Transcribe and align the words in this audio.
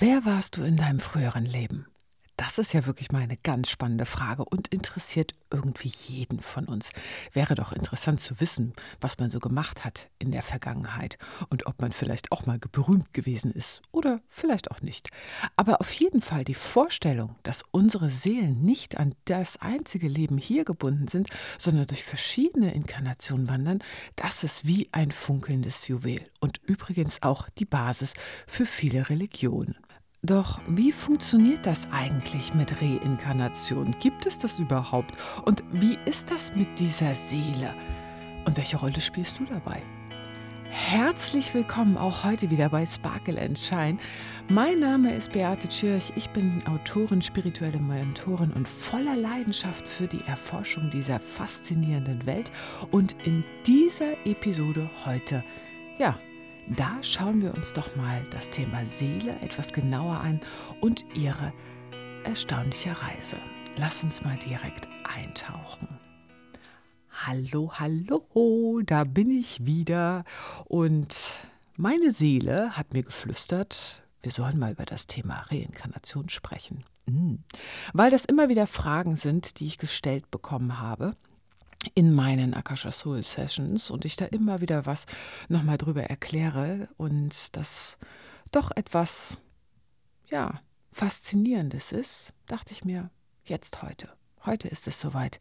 Wer 0.00 0.24
warst 0.24 0.56
du 0.56 0.62
in 0.62 0.76
deinem 0.76 1.00
früheren 1.00 1.44
Leben? 1.44 1.86
Das 2.36 2.58
ist 2.58 2.72
ja 2.72 2.86
wirklich 2.86 3.10
mal 3.10 3.22
eine 3.22 3.36
ganz 3.36 3.68
spannende 3.68 4.06
Frage 4.06 4.44
und 4.44 4.68
interessiert 4.68 5.34
irgendwie 5.50 5.88
jeden 5.88 6.38
von 6.38 6.66
uns. 6.66 6.90
Wäre 7.32 7.56
doch 7.56 7.72
interessant 7.72 8.20
zu 8.20 8.40
wissen, 8.40 8.74
was 9.00 9.18
man 9.18 9.28
so 9.28 9.40
gemacht 9.40 9.84
hat 9.84 10.08
in 10.20 10.30
der 10.30 10.42
Vergangenheit 10.42 11.18
und 11.48 11.66
ob 11.66 11.80
man 11.82 11.90
vielleicht 11.90 12.30
auch 12.30 12.46
mal 12.46 12.60
berühmt 12.60 13.12
gewesen 13.12 13.50
ist 13.50 13.82
oder 13.90 14.20
vielleicht 14.28 14.70
auch 14.70 14.82
nicht. 14.82 15.10
Aber 15.56 15.80
auf 15.80 15.92
jeden 15.94 16.20
Fall 16.20 16.44
die 16.44 16.54
Vorstellung, 16.54 17.34
dass 17.42 17.64
unsere 17.72 18.08
Seelen 18.08 18.62
nicht 18.62 18.98
an 18.98 19.16
das 19.24 19.56
einzige 19.56 20.06
Leben 20.06 20.38
hier 20.38 20.64
gebunden 20.64 21.08
sind, 21.08 21.28
sondern 21.58 21.88
durch 21.88 22.04
verschiedene 22.04 22.72
Inkarnationen 22.72 23.48
wandern, 23.48 23.82
das 24.14 24.44
ist 24.44 24.64
wie 24.64 24.88
ein 24.92 25.10
funkelndes 25.10 25.88
Juwel 25.88 26.20
und 26.38 26.58
übrigens 26.62 27.20
auch 27.22 27.48
die 27.48 27.64
Basis 27.64 28.14
für 28.46 28.64
viele 28.64 29.10
Religionen. 29.10 29.74
Doch 30.22 30.60
wie 30.66 30.90
funktioniert 30.90 31.64
das 31.64 31.86
eigentlich 31.92 32.52
mit 32.52 32.82
Reinkarnation? 32.82 33.94
Gibt 34.00 34.26
es 34.26 34.36
das 34.36 34.58
überhaupt? 34.58 35.14
Und 35.44 35.62
wie 35.70 35.96
ist 36.06 36.28
das 36.28 36.56
mit 36.56 36.80
dieser 36.80 37.14
Seele? 37.14 37.72
Und 38.44 38.56
welche 38.56 38.78
Rolle 38.78 39.00
spielst 39.00 39.38
du 39.38 39.44
dabei? 39.44 39.80
Herzlich 40.70 41.54
willkommen 41.54 41.96
auch 41.96 42.24
heute 42.24 42.50
wieder 42.50 42.68
bei 42.68 42.84
Sparkle 42.84 43.40
and 43.40 43.56
Shine. 43.56 43.98
Mein 44.48 44.80
Name 44.80 45.14
ist 45.14 45.30
Beate 45.30 45.68
Tschirch. 45.68 46.12
Ich 46.16 46.28
bin 46.30 46.66
Autorin, 46.66 47.22
spirituelle 47.22 47.78
Mentorin 47.78 48.50
und 48.50 48.68
voller 48.68 49.14
Leidenschaft 49.14 49.86
für 49.86 50.08
die 50.08 50.24
Erforschung 50.26 50.90
dieser 50.90 51.20
faszinierenden 51.20 52.26
Welt. 52.26 52.50
Und 52.90 53.14
in 53.24 53.44
dieser 53.64 54.14
Episode 54.26 54.90
heute, 55.06 55.44
ja, 55.98 56.18
da 56.76 57.02
schauen 57.02 57.40
wir 57.40 57.54
uns 57.54 57.72
doch 57.72 57.96
mal 57.96 58.24
das 58.30 58.50
Thema 58.50 58.84
Seele 58.84 59.34
etwas 59.40 59.72
genauer 59.72 60.20
an 60.20 60.40
und 60.80 61.04
ihre 61.14 61.52
erstaunliche 62.24 62.90
Reise. 62.90 63.36
Lass 63.76 64.04
uns 64.04 64.22
mal 64.22 64.36
direkt 64.38 64.88
eintauchen. 65.04 65.88
Hallo, 67.10 67.72
hallo, 67.74 68.82
da 68.84 69.04
bin 69.04 69.30
ich 69.30 69.64
wieder. 69.64 70.24
Und 70.66 71.40
meine 71.76 72.12
Seele 72.12 72.76
hat 72.76 72.92
mir 72.92 73.02
geflüstert, 73.02 74.02
wir 74.22 74.32
sollen 74.32 74.58
mal 74.58 74.72
über 74.72 74.84
das 74.84 75.06
Thema 75.06 75.40
Reinkarnation 75.50 76.28
sprechen. 76.28 76.84
Hm. 77.08 77.44
Weil 77.94 78.10
das 78.10 78.24
immer 78.24 78.48
wieder 78.48 78.66
Fragen 78.66 79.16
sind, 79.16 79.60
die 79.60 79.66
ich 79.66 79.78
gestellt 79.78 80.30
bekommen 80.30 80.80
habe 80.80 81.12
in 81.94 82.12
meinen 82.12 82.54
Akasha 82.54 82.92
Soul 82.92 83.22
Sessions 83.22 83.90
und 83.90 84.04
ich 84.04 84.16
da 84.16 84.26
immer 84.26 84.60
wieder 84.60 84.86
was 84.86 85.06
nochmal 85.48 85.78
drüber 85.78 86.02
erkläre 86.02 86.88
und 86.96 87.56
das 87.56 87.98
doch 88.50 88.70
etwas, 88.74 89.38
ja, 90.28 90.60
Faszinierendes 90.90 91.92
ist, 91.92 92.32
dachte 92.46 92.72
ich 92.72 92.84
mir, 92.84 93.10
jetzt 93.44 93.82
heute. 93.82 94.08
Heute 94.44 94.68
ist 94.68 94.86
es 94.88 95.00
soweit. 95.00 95.38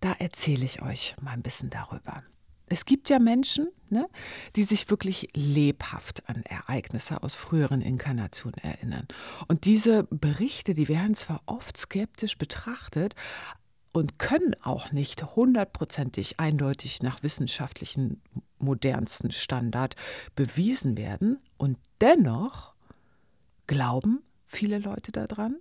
Da 0.00 0.12
erzähle 0.12 0.64
ich 0.64 0.82
euch 0.82 1.16
mal 1.20 1.32
ein 1.32 1.42
bisschen 1.42 1.70
darüber. 1.70 2.22
Es 2.66 2.84
gibt 2.86 3.10
ja 3.10 3.18
Menschen, 3.18 3.68
ne, 3.90 4.08
die 4.56 4.64
sich 4.64 4.88
wirklich 4.90 5.28
lebhaft 5.34 6.28
an 6.28 6.42
Ereignisse 6.42 7.22
aus 7.22 7.34
früheren 7.34 7.80
Inkarnationen 7.80 8.58
erinnern. 8.62 9.06
Und 9.48 9.64
diese 9.66 10.04
Berichte, 10.04 10.72
die 10.72 10.88
werden 10.88 11.14
zwar 11.14 11.42
oft 11.46 11.76
skeptisch 11.76 12.38
betrachtet, 12.38 13.14
und 13.92 14.18
können 14.18 14.56
auch 14.62 14.92
nicht 14.92 15.36
hundertprozentig 15.36 16.40
eindeutig 16.40 17.02
nach 17.02 17.22
wissenschaftlichen 17.22 18.22
modernsten 18.58 19.30
Standard 19.30 19.96
bewiesen 20.34 20.96
werden. 20.96 21.38
Und 21.58 21.78
dennoch 22.00 22.74
glauben 23.66 24.22
viele 24.46 24.78
Leute 24.78 25.12
daran 25.12 25.56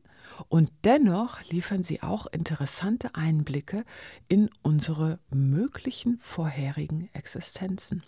und 0.48 0.72
dennoch 0.84 1.44
liefern 1.50 1.84
sie 1.84 2.02
auch 2.02 2.28
interessante 2.28 3.16
Einblicke 3.16 3.84
in 4.28 4.50
unsere 4.62 5.20
möglichen 5.30 6.18
vorherigen 6.20 7.10
Existenzen. 7.14 8.04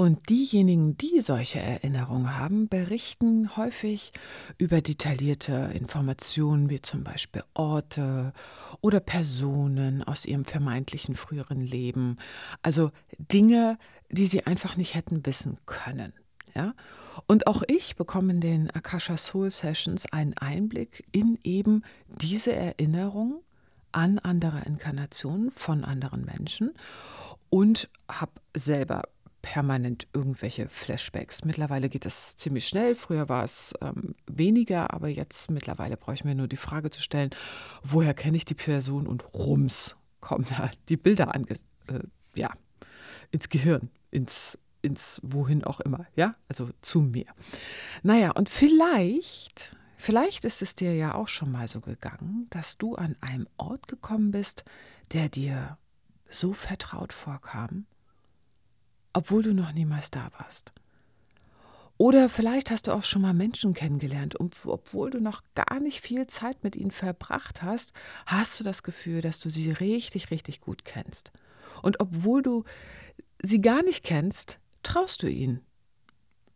Und 0.00 0.30
diejenigen, 0.30 0.96
die 0.96 1.20
solche 1.20 1.58
Erinnerungen 1.58 2.38
haben, 2.38 2.68
berichten 2.68 3.54
häufig 3.58 4.12
über 4.56 4.80
detaillierte 4.80 5.72
Informationen 5.74 6.70
wie 6.70 6.80
zum 6.80 7.04
Beispiel 7.04 7.44
Orte 7.52 8.32
oder 8.80 9.00
Personen 9.00 10.02
aus 10.02 10.24
ihrem 10.24 10.46
vermeintlichen 10.46 11.16
früheren 11.16 11.60
Leben. 11.60 12.16
Also 12.62 12.92
Dinge, 13.18 13.76
die 14.08 14.26
sie 14.26 14.46
einfach 14.46 14.78
nicht 14.78 14.94
hätten 14.94 15.26
wissen 15.26 15.58
können. 15.66 16.14
Ja? 16.54 16.72
Und 17.26 17.46
auch 17.46 17.62
ich 17.68 17.96
bekomme 17.96 18.32
in 18.32 18.40
den 18.40 18.70
Akasha 18.70 19.18
Soul 19.18 19.50
Sessions 19.50 20.10
einen 20.10 20.32
Einblick 20.38 21.04
in 21.12 21.38
eben 21.44 21.82
diese 22.06 22.54
Erinnerung 22.54 23.42
an 23.92 24.18
andere 24.18 24.62
Inkarnationen 24.64 25.50
von 25.50 25.84
anderen 25.84 26.24
Menschen 26.24 26.72
und 27.50 27.90
habe 28.08 28.32
selber 28.56 29.02
permanent 29.42 30.06
irgendwelche 30.12 30.68
Flashbacks. 30.68 31.44
Mittlerweile 31.44 31.88
geht 31.88 32.04
das 32.04 32.36
ziemlich 32.36 32.66
schnell. 32.66 32.94
Früher 32.94 33.28
war 33.28 33.44
es 33.44 33.74
ähm, 33.80 34.14
weniger, 34.26 34.92
aber 34.92 35.08
jetzt 35.08 35.50
mittlerweile 35.50 35.96
brauche 35.96 36.14
ich 36.14 36.24
mir 36.24 36.34
nur 36.34 36.48
die 36.48 36.56
Frage 36.56 36.90
zu 36.90 37.02
stellen, 37.02 37.30
woher 37.82 38.14
kenne 38.14 38.36
ich 38.36 38.44
die 38.44 38.54
Person 38.54 39.06
und 39.06 39.34
rums 39.34 39.96
kommen 40.20 40.46
da 40.50 40.70
die 40.88 40.96
Bilder 40.96 41.34
ange 41.34 41.54
äh, 41.88 42.00
ja, 42.34 42.50
ins 43.30 43.48
Gehirn, 43.48 43.90
ins, 44.10 44.58
ins 44.82 45.20
wohin 45.22 45.64
auch 45.64 45.80
immer, 45.80 46.06
ja, 46.14 46.36
also 46.48 46.68
zu 46.82 47.00
mir. 47.00 47.26
Naja, 48.02 48.32
und 48.32 48.48
vielleicht, 48.48 49.76
vielleicht 49.96 50.44
ist 50.44 50.62
es 50.62 50.74
dir 50.74 50.94
ja 50.94 51.14
auch 51.14 51.28
schon 51.28 51.50
mal 51.50 51.68
so 51.68 51.80
gegangen, 51.80 52.46
dass 52.50 52.78
du 52.78 52.96
an 52.96 53.16
einem 53.20 53.48
Ort 53.56 53.88
gekommen 53.88 54.30
bist, 54.30 54.64
der 55.12 55.28
dir 55.28 55.78
so 56.28 56.52
vertraut 56.52 57.12
vorkam 57.12 57.86
obwohl 59.12 59.42
du 59.42 59.54
noch 59.54 59.72
niemals 59.72 60.10
da 60.10 60.30
warst. 60.38 60.72
Oder 62.00 62.30
vielleicht 62.30 62.70
hast 62.70 62.86
du 62.86 62.92
auch 62.92 63.02
schon 63.02 63.20
mal 63.20 63.34
Menschen 63.34 63.74
kennengelernt 63.74 64.34
und 64.34 64.56
obwohl 64.64 65.10
du 65.10 65.20
noch 65.20 65.42
gar 65.54 65.80
nicht 65.80 66.00
viel 66.00 66.26
Zeit 66.26 66.64
mit 66.64 66.74
ihnen 66.74 66.92
verbracht 66.92 67.62
hast, 67.62 67.92
hast 68.24 68.58
du 68.58 68.64
das 68.64 68.82
Gefühl, 68.82 69.20
dass 69.20 69.38
du 69.38 69.50
sie 69.50 69.70
richtig, 69.70 70.30
richtig 70.30 70.62
gut 70.62 70.86
kennst. 70.86 71.30
Und 71.82 72.00
obwohl 72.00 72.40
du 72.40 72.64
sie 73.42 73.60
gar 73.60 73.82
nicht 73.82 74.02
kennst, 74.02 74.58
traust 74.82 75.22
du 75.22 75.28
ihnen. 75.28 75.60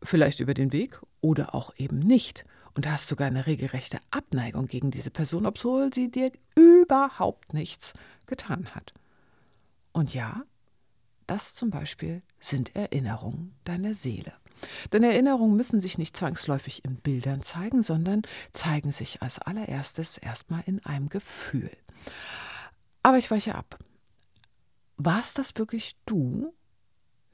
Vielleicht 0.02 0.40
über 0.40 0.54
den 0.54 0.72
Weg 0.72 1.00
oder 1.20 1.54
auch 1.54 1.74
eben 1.76 1.98
nicht. 1.98 2.46
Und 2.72 2.90
hast 2.90 3.08
sogar 3.08 3.28
eine 3.28 3.46
regelrechte 3.46 3.98
Abneigung 4.10 4.66
gegen 4.66 4.90
diese 4.90 5.10
Person, 5.10 5.44
obwohl 5.44 5.92
sie 5.92 6.10
dir 6.10 6.32
überhaupt 6.56 7.52
nichts 7.52 7.92
getan 8.26 8.74
hat. 8.74 8.94
Und 9.92 10.14
ja, 10.14 10.42
das 11.26 11.54
zum 11.54 11.70
Beispiel 11.70 12.22
sind 12.38 12.74
Erinnerungen 12.74 13.56
deiner 13.64 13.94
Seele. 13.94 14.32
Denn 14.92 15.02
Erinnerungen 15.02 15.56
müssen 15.56 15.80
sich 15.80 15.98
nicht 15.98 16.16
zwangsläufig 16.16 16.84
in 16.84 16.96
Bildern 16.96 17.42
zeigen, 17.42 17.82
sondern 17.82 18.22
zeigen 18.52 18.92
sich 18.92 19.22
als 19.22 19.38
allererstes 19.38 20.18
erstmal 20.18 20.62
in 20.66 20.84
einem 20.84 21.08
Gefühl. 21.08 21.70
Aber 23.02 23.18
ich 23.18 23.30
weiche 23.30 23.54
ab. 23.54 23.78
Warst 24.96 25.38
das 25.38 25.52
wirklich 25.56 25.96
du, 26.06 26.54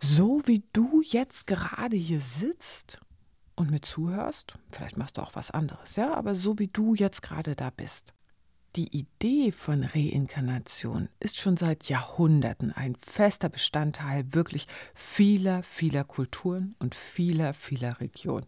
so 0.00 0.42
wie 0.46 0.64
du 0.72 1.02
jetzt 1.02 1.46
gerade 1.46 1.96
hier 1.96 2.20
sitzt 2.20 3.00
und 3.54 3.70
mir 3.70 3.82
zuhörst? 3.82 4.58
Vielleicht 4.70 4.96
machst 4.96 5.18
du 5.18 5.22
auch 5.22 5.34
was 5.34 5.50
anderes, 5.50 5.96
ja, 5.96 6.14
aber 6.14 6.34
so 6.34 6.58
wie 6.58 6.68
du 6.68 6.94
jetzt 6.94 7.22
gerade 7.22 7.54
da 7.54 7.70
bist. 7.70 8.14
Die 8.76 8.96
Idee 8.96 9.50
von 9.50 9.82
Reinkarnation 9.82 11.08
ist 11.18 11.38
schon 11.38 11.56
seit 11.56 11.88
Jahrhunderten 11.88 12.70
ein 12.70 12.96
fester 13.00 13.48
Bestandteil 13.48 14.32
wirklich 14.32 14.66
vieler, 14.94 15.64
vieler 15.64 16.04
Kulturen 16.04 16.76
und 16.78 16.94
vieler, 16.94 17.52
vieler 17.52 18.00
Regionen 18.00 18.46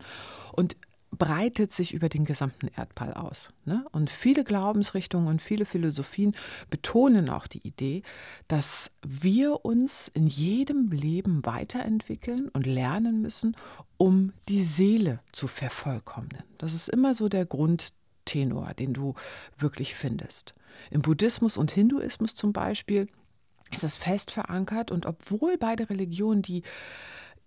und 0.53 0.77
breitet 1.11 1.73
sich 1.73 1.93
über 1.93 2.09
den 2.09 2.25
gesamten 2.25 2.69
Erdball 2.69 3.13
aus. 3.15 3.53
Ne? 3.65 3.85
Und 3.93 4.11
viele 4.11 4.45
Glaubensrichtungen 4.45 5.27
und 5.27 5.43
viele 5.43 5.67
Philosophien 5.67 6.35
betonen 6.71 7.29
auch 7.29 7.47
die 7.47 7.67
Idee, 7.67 8.03
dass 8.49 8.93
wir 9.07 9.65
uns 9.65 10.09
in 10.09 10.27
jedem 10.27 10.91
Leben 10.91 11.45
weiterentwickeln 11.45 12.49
und 12.49 12.67
lernen 12.67 13.21
müssen, 13.21 13.57
um 13.99 14.33
die 14.49 14.63
Seele 14.63 15.21
zu 15.33 15.49
vervollkommnen. 15.49 16.43
Das 16.59 16.75
ist 16.75 16.89
immer 16.89 17.13
so 17.13 17.29
der 17.29 17.45
Grund 17.45 17.93
Tenor, 18.25 18.75
den 18.75 18.93
du 18.93 19.15
wirklich 19.59 19.95
findest. 19.95 20.55
Im 20.91 21.03
Buddhismus 21.03 21.57
und 21.57 21.71
Hinduismus 21.71 22.35
zum 22.35 22.53
Beispiel 22.53 23.09
ist 23.73 23.85
es 23.85 23.97
fest 23.97 24.31
verankert 24.31 24.91
und 24.91 25.07
obwohl 25.07 25.57
beide 25.59 25.89
Religionen 25.91 26.43
die 26.43 26.63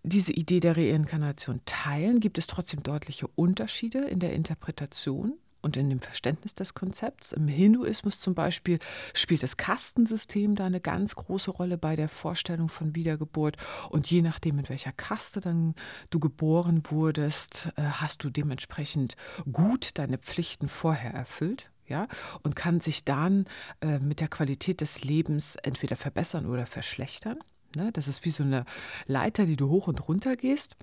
diese 0.08 0.34
Idee 0.34 0.60
der 0.60 0.78
Reinkarnation 0.78 1.62
teilen, 1.66 2.20
gibt 2.20 2.38
es 2.38 2.46
trotzdem 2.46 2.84
deutliche 2.84 3.28
Unterschiede 3.28 4.06
in 4.06 4.20
der 4.20 4.34
Interpretation 4.34 5.34
und 5.66 5.76
in 5.78 5.90
dem 5.90 6.00
Verständnis 6.00 6.54
des 6.54 6.76
Konzepts. 6.76 7.34
Im 7.34 7.48
Hinduismus 7.48 8.20
zum 8.20 8.36
Beispiel 8.36 8.80
spielt 9.14 9.44
das 9.44 9.58
Kastensystem 9.58 10.56
da 10.56 10.68
eine 10.68 10.80
ganz 10.80 11.16
große 11.16 11.50
Rolle 11.52 11.78
bei 11.78 11.96
der 11.96 12.08
Vorstellung 12.08 12.70
von 12.70 12.96
Wiedergeburt. 12.96 13.58
Und 13.90 14.10
je 14.10 14.22
nachdem, 14.22 14.60
in 14.60 14.70
welcher 14.70 14.92
Kaste 14.94 15.42
dann 15.42 15.74
du 16.12 16.20
geboren 16.20 16.84
wurdest, 16.90 17.70
äh, 17.76 17.82
hast 17.82 18.24
du 18.24 18.30
dementsprechend 18.30 19.16
gut 19.52 19.98
deine 19.98 20.20
Pflichten 20.20 20.70
vorher 20.70 21.14
erfüllt. 21.14 21.72
Ja, 21.88 22.08
und 22.42 22.56
kann 22.56 22.80
sich 22.80 23.06
dann 23.06 23.46
äh, 23.80 24.00
mit 24.00 24.20
der 24.20 24.28
Qualität 24.28 24.82
des 24.82 25.04
Lebens 25.04 25.56
entweder 25.58 25.96
verbessern 25.96 26.48
oder 26.48 26.66
verschlechtern. 26.66 27.38
Ne? 27.76 27.92
Das 27.92 28.08
ist 28.08 28.26
wie 28.26 28.32
so 28.32 28.44
eine 28.44 28.66
Leiter, 29.06 29.46
die 29.46 29.56
du 29.56 29.70
hoch 29.70 29.88
und 29.88 30.08
runter 30.08 30.36
gehst. 30.36 30.78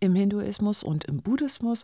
Im 0.00 0.14
Hinduismus 0.14 0.82
und 0.82 1.06
im 1.06 1.22
Buddhismus 1.22 1.82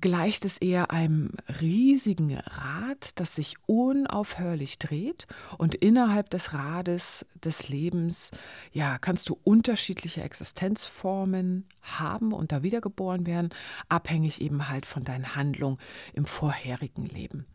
gleicht 0.00 0.44
es 0.44 0.58
eher 0.58 0.92
einem 0.92 1.32
riesigen 1.60 2.38
Rad, 2.38 3.18
das 3.18 3.34
sich 3.34 3.56
unaufhörlich 3.66 4.78
dreht 4.78 5.26
und 5.58 5.74
innerhalb 5.74 6.30
des 6.30 6.52
Rades 6.54 7.26
des 7.44 7.68
Lebens 7.68 8.30
ja, 8.72 8.98
kannst 8.98 9.28
du 9.28 9.38
unterschiedliche 9.42 10.22
Existenzformen 10.22 11.66
haben 11.82 12.32
und 12.32 12.52
da 12.52 12.62
wiedergeboren 12.62 13.26
werden, 13.26 13.50
abhängig 13.88 14.40
eben 14.40 14.68
halt 14.68 14.86
von 14.86 15.02
deinen 15.02 15.34
Handlungen 15.34 15.78
im 16.12 16.26
vorherigen 16.26 17.06
Leben. 17.06 17.46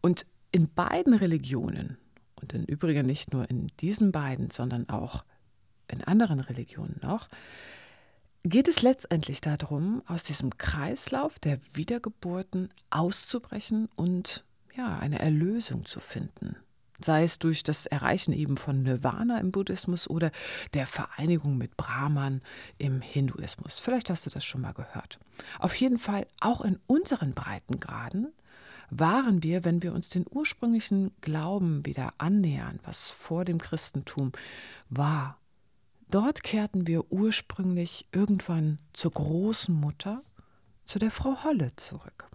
Und 0.00 0.24
in 0.52 0.72
beiden 0.72 1.12
Religionen 1.12 1.98
und 2.40 2.54
im 2.54 2.64
Übrigen 2.64 3.04
nicht 3.04 3.32
nur 3.32 3.48
in 3.50 3.66
diesen 3.80 4.10
beiden, 4.10 4.50
sondern 4.50 4.88
auch 4.88 5.24
in 5.86 6.02
anderen 6.02 6.40
Religionen 6.40 6.98
noch, 7.02 7.28
geht 8.44 8.68
es 8.68 8.82
letztendlich 8.82 9.40
darum, 9.40 10.02
aus 10.06 10.22
diesem 10.22 10.56
Kreislauf 10.56 11.38
der 11.38 11.58
Wiedergeburten 11.72 12.70
auszubrechen 12.90 13.88
und 13.96 14.44
ja, 14.76 14.98
eine 14.98 15.18
Erlösung 15.18 15.84
zu 15.84 16.00
finden. 16.00 16.56
Sei 17.00 17.22
es 17.22 17.38
durch 17.38 17.62
das 17.62 17.86
Erreichen 17.86 18.32
eben 18.32 18.56
von 18.56 18.82
Nirvana 18.82 19.38
im 19.38 19.52
Buddhismus 19.52 20.10
oder 20.10 20.32
der 20.74 20.86
Vereinigung 20.86 21.56
mit 21.56 21.76
Brahman 21.76 22.40
im 22.76 23.00
Hinduismus. 23.00 23.78
Vielleicht 23.78 24.10
hast 24.10 24.26
du 24.26 24.30
das 24.30 24.44
schon 24.44 24.62
mal 24.62 24.72
gehört. 24.72 25.20
Auf 25.60 25.74
jeden 25.76 25.98
Fall, 25.98 26.26
auch 26.40 26.60
in 26.60 26.80
unseren 26.88 27.34
Breitengraden 27.34 28.32
waren 28.90 29.42
wir, 29.42 29.64
wenn 29.64 29.82
wir 29.82 29.92
uns 29.92 30.08
den 30.08 30.24
ursprünglichen 30.28 31.12
Glauben 31.20 31.84
wieder 31.86 32.14
annähern, 32.18 32.80
was 32.84 33.10
vor 33.10 33.44
dem 33.44 33.58
Christentum 33.58 34.32
war, 34.88 35.37
Dort 36.10 36.42
kehrten 36.42 36.86
wir 36.86 37.12
ursprünglich 37.12 38.06
irgendwann 38.12 38.78
zur 38.92 39.12
großen 39.12 39.74
Mutter, 39.74 40.22
zu 40.84 40.98
der 40.98 41.10
Frau 41.10 41.44
Holle 41.44 41.74
zurück 41.76 42.30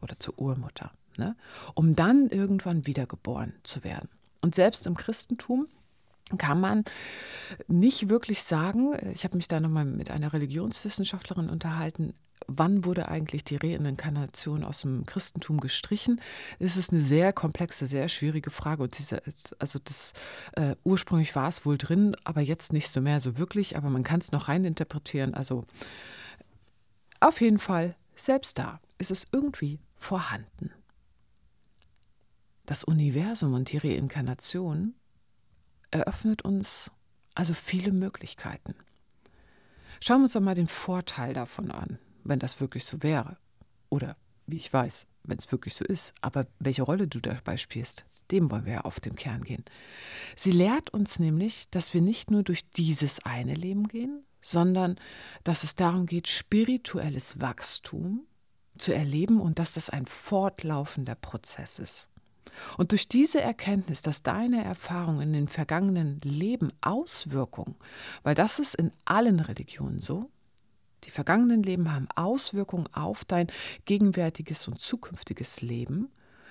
oder 0.00 0.18
zur 0.18 0.38
Urmutter, 0.38 0.92
ne? 1.18 1.36
um 1.74 1.94
dann 1.94 2.28
irgendwann 2.28 2.86
wiedergeboren 2.86 3.54
zu 3.64 3.84
werden. 3.84 4.08
Und 4.40 4.54
selbst 4.54 4.86
im 4.86 4.96
Christentum 4.96 5.68
kann 6.38 6.60
man 6.60 6.84
nicht 7.68 8.08
wirklich 8.08 8.42
sagen, 8.42 8.96
ich 9.12 9.24
habe 9.24 9.36
mich 9.36 9.48
da 9.48 9.60
nochmal 9.60 9.84
mit 9.84 10.10
einer 10.10 10.32
Religionswissenschaftlerin 10.32 11.48
unterhalten, 11.48 12.14
wann 12.46 12.84
wurde 12.84 13.08
eigentlich 13.08 13.44
die 13.44 13.56
Reinkarnation 13.56 14.64
aus 14.64 14.82
dem 14.82 15.06
Christentum 15.06 15.60
gestrichen? 15.60 16.20
Es 16.58 16.76
ist 16.76 16.92
eine 16.92 17.00
sehr 17.00 17.32
komplexe, 17.32 17.86
sehr 17.86 18.08
schwierige 18.08 18.50
Frage. 18.50 18.82
Und 18.82 18.98
diese, 18.98 19.22
also 19.58 19.78
das 19.82 20.12
äh, 20.52 20.76
ursprünglich 20.84 21.34
war 21.34 21.48
es 21.48 21.64
wohl 21.64 21.78
drin, 21.78 22.16
aber 22.24 22.40
jetzt 22.40 22.72
nicht 22.72 22.92
so 22.92 23.00
mehr 23.00 23.20
so 23.20 23.38
wirklich. 23.38 23.76
Aber 23.76 23.88
man 23.88 24.02
kann 24.02 24.20
es 24.20 24.32
noch 24.32 24.48
reininterpretieren. 24.48 25.34
Also 25.34 25.64
auf 27.20 27.40
jeden 27.40 27.58
Fall, 27.58 27.96
selbst 28.14 28.58
da 28.58 28.80
ist 28.98 29.10
es 29.10 29.26
irgendwie 29.32 29.80
vorhanden. 29.96 30.72
Das 32.66 32.84
Universum 32.84 33.54
und 33.54 33.72
die 33.72 33.78
Reinkarnation 33.78 34.94
eröffnet 35.96 36.42
uns 36.42 36.90
also 37.34 37.54
viele 37.54 37.92
Möglichkeiten. 37.92 38.74
Schauen 40.00 40.18
wir 40.20 40.24
uns 40.24 40.32
doch 40.32 40.40
mal 40.40 40.54
den 40.54 40.66
Vorteil 40.66 41.34
davon 41.34 41.70
an, 41.70 41.98
wenn 42.24 42.38
das 42.38 42.60
wirklich 42.60 42.84
so 42.84 43.02
wäre. 43.02 43.36
Oder 43.88 44.16
wie 44.46 44.56
ich 44.56 44.72
weiß, 44.72 45.06
wenn 45.24 45.38
es 45.38 45.50
wirklich 45.52 45.74
so 45.74 45.84
ist. 45.84 46.14
Aber 46.20 46.46
welche 46.58 46.82
Rolle 46.82 47.08
du 47.08 47.20
dabei 47.20 47.56
spielst, 47.56 48.04
dem 48.30 48.50
wollen 48.50 48.66
wir 48.66 48.72
ja 48.74 48.80
auf 48.82 49.00
den 49.00 49.16
Kern 49.16 49.42
gehen. 49.42 49.64
Sie 50.34 50.52
lehrt 50.52 50.90
uns 50.90 51.18
nämlich, 51.18 51.70
dass 51.70 51.94
wir 51.94 52.00
nicht 52.00 52.30
nur 52.30 52.42
durch 52.42 52.68
dieses 52.70 53.24
eine 53.24 53.54
Leben 53.54 53.88
gehen, 53.88 54.24
sondern 54.40 54.96
dass 55.44 55.64
es 55.64 55.74
darum 55.74 56.06
geht, 56.06 56.28
spirituelles 56.28 57.40
Wachstum 57.40 58.26
zu 58.78 58.92
erleben 58.92 59.40
und 59.40 59.58
dass 59.58 59.72
das 59.72 59.90
ein 59.90 60.06
fortlaufender 60.06 61.14
Prozess 61.14 61.78
ist. 61.78 62.08
Und 62.76 62.92
durch 62.92 63.08
diese 63.08 63.40
Erkenntnis, 63.40 64.02
dass 64.02 64.22
deine 64.22 64.64
Erfahrung 64.64 65.20
in 65.20 65.32
den 65.32 65.48
vergangenen 65.48 66.20
Leben 66.22 66.68
Auswirkungen, 66.80 67.76
weil 68.22 68.34
das 68.34 68.58
ist 68.58 68.74
in 68.74 68.92
allen 69.04 69.40
Religionen 69.40 70.00
so, 70.00 70.30
die 71.04 71.10
vergangenen 71.10 71.62
Leben 71.62 71.92
haben 71.92 72.08
Auswirkungen 72.14 72.88
auf 72.92 73.24
dein 73.24 73.46
gegenwärtiges 73.84 74.66
und 74.66 74.80
zukünftiges 74.80 75.62
Leben. 75.62 76.10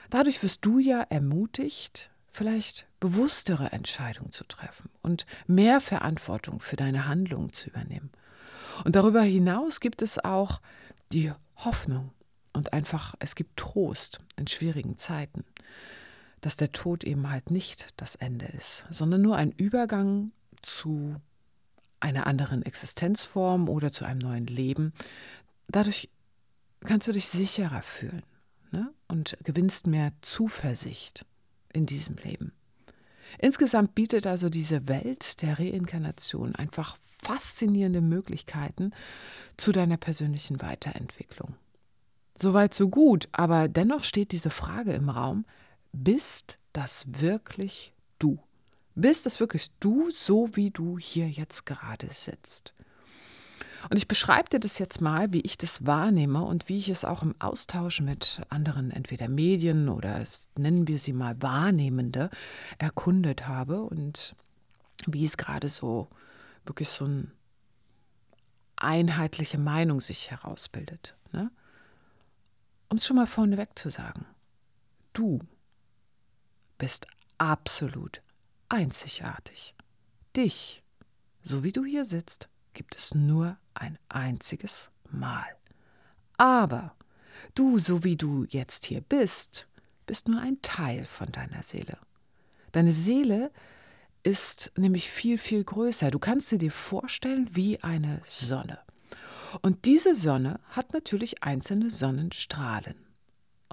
Dadurch 0.09 0.41
wirst 0.43 0.65
du 0.65 0.79
ja 0.79 1.01
ermutigt, 1.01 2.09
vielleicht 2.31 2.87
bewusstere 2.99 3.71
Entscheidungen 3.71 4.31
zu 4.31 4.43
treffen 4.45 4.89
und 5.01 5.25
mehr 5.47 5.81
Verantwortung 5.81 6.59
für 6.59 6.75
deine 6.75 7.07
Handlungen 7.07 7.51
zu 7.51 7.69
übernehmen. 7.69 8.11
Und 8.83 8.95
darüber 8.95 9.21
hinaus 9.21 9.79
gibt 9.79 10.01
es 10.01 10.23
auch 10.23 10.61
die 11.11 11.31
Hoffnung 11.57 12.11
und 12.55 12.73
einfach, 12.73 13.15
es 13.19 13.35
gibt 13.35 13.57
Trost 13.57 14.19
in 14.37 14.47
schwierigen 14.47 14.97
Zeiten 14.97 15.43
dass 16.45 16.57
der 16.57 16.71
Tod 16.71 17.03
eben 17.03 17.31
halt 17.31 17.49
nicht 17.49 17.87
das 17.97 18.13
Ende 18.13 18.45
ist, 18.45 18.85
sondern 18.91 19.23
nur 19.23 19.35
ein 19.35 19.51
Übergang 19.51 20.31
zu 20.61 21.15
einer 21.99 22.27
anderen 22.27 22.61
Existenzform 22.61 23.67
oder 23.67 23.91
zu 23.91 24.05
einem 24.05 24.19
neuen 24.19 24.45
Leben. 24.45 24.93
Dadurch 25.67 26.07
kannst 26.81 27.07
du 27.07 27.13
dich 27.13 27.25
sicherer 27.29 27.81
fühlen 27.81 28.21
ne? 28.71 28.93
und 29.07 29.39
gewinnst 29.43 29.87
mehr 29.87 30.11
Zuversicht 30.21 31.25
in 31.73 31.87
diesem 31.87 32.17
Leben. 32.17 32.53
Insgesamt 33.39 33.95
bietet 33.95 34.27
also 34.27 34.49
diese 34.49 34.87
Welt 34.87 35.41
der 35.41 35.57
Reinkarnation 35.57 36.53
einfach 36.53 36.95
faszinierende 37.23 38.01
Möglichkeiten 38.01 38.91
zu 39.57 39.71
deiner 39.71 39.97
persönlichen 39.97 40.61
Weiterentwicklung. 40.61 41.55
Soweit 42.37 42.73
so 42.73 42.89
gut, 42.89 43.29
aber 43.31 43.67
dennoch 43.67 44.03
steht 44.03 44.31
diese 44.31 44.49
Frage 44.49 44.91
im 44.93 45.09
Raum, 45.09 45.45
bist 45.93 46.57
das 46.73 47.05
wirklich 47.21 47.93
du? 48.19 48.39
Bist 48.95 49.25
das 49.25 49.39
wirklich 49.39 49.71
du, 49.79 50.09
so 50.11 50.55
wie 50.55 50.71
du 50.71 50.97
hier 50.97 51.29
jetzt 51.29 51.65
gerade 51.65 52.07
sitzt? 52.11 52.73
Und 53.89 53.97
ich 53.97 54.07
beschreibe 54.07 54.49
dir 54.49 54.59
das 54.59 54.79
jetzt 54.79 54.99
mal, 54.99 55.31
wie 55.31 55.41
ich 55.41 55.57
das 55.57 55.85
wahrnehme 55.85 56.43
und 56.43 56.69
wie 56.69 56.77
ich 56.77 56.89
es 56.89 57.05
auch 57.05 57.21
im 57.21 57.35
Austausch 57.39 58.01
mit 58.01 58.41
anderen, 58.49 58.89
entweder 58.91 59.29
Medien 59.29 59.89
oder 59.89 60.23
nennen 60.57 60.87
wir 60.87 60.97
sie 60.97 61.13
mal 61.13 61.41
Wahrnehmende, 61.41 62.29
erkundet 62.79 63.47
habe 63.47 63.83
und 63.83 64.35
wie 65.05 65.25
es 65.25 65.37
gerade 65.37 65.69
so 65.69 66.07
wirklich 66.65 66.89
so 66.89 67.05
eine 67.05 67.27
einheitliche 68.75 69.59
Meinung 69.59 70.01
sich 70.01 70.31
herausbildet. 70.31 71.15
Ne? 71.31 71.51
Um 72.89 72.97
es 72.97 73.05
schon 73.05 73.15
mal 73.15 73.25
vorneweg 73.25 73.77
zu 73.77 73.89
sagen, 73.89 74.25
du 75.13 75.39
bist 76.77 77.07
absolut 77.37 78.21
einzigartig. 78.69 79.75
Dich, 80.35 80.83
so 81.41 81.63
wie 81.63 81.71
du 81.71 81.83
hier 81.85 82.05
sitzt, 82.05 82.49
gibt 82.73 82.95
es 82.95 83.15
nur 83.15 83.57
ein 83.73 83.97
einziges 84.09 84.91
Mal. 85.09 85.45
Aber 86.37 86.95
du, 87.53 87.79
so 87.79 88.03
wie 88.03 88.17
du 88.17 88.45
jetzt 88.45 88.85
hier 88.85 89.01
bist, 89.01 89.67
bist 90.05 90.27
nur 90.27 90.41
ein 90.41 90.61
Teil 90.61 91.05
von 91.05 91.31
deiner 91.31 91.63
Seele. 91.63 91.97
Deine 92.71 92.91
Seele 92.91 93.51
ist 94.23 94.71
nämlich 94.75 95.09
viel, 95.09 95.37
viel 95.37 95.63
größer. 95.63 96.11
Du 96.11 96.19
kannst 96.19 96.49
sie 96.49 96.57
dir 96.57 96.71
vorstellen 96.71 97.49
wie 97.51 97.81
eine 97.81 98.21
Sonne. 98.23 98.79
Und 99.61 99.85
diese 99.85 100.15
Sonne 100.15 100.59
hat 100.69 100.93
natürlich 100.93 101.43
einzelne 101.43 101.89
Sonnenstrahlen. 101.89 102.95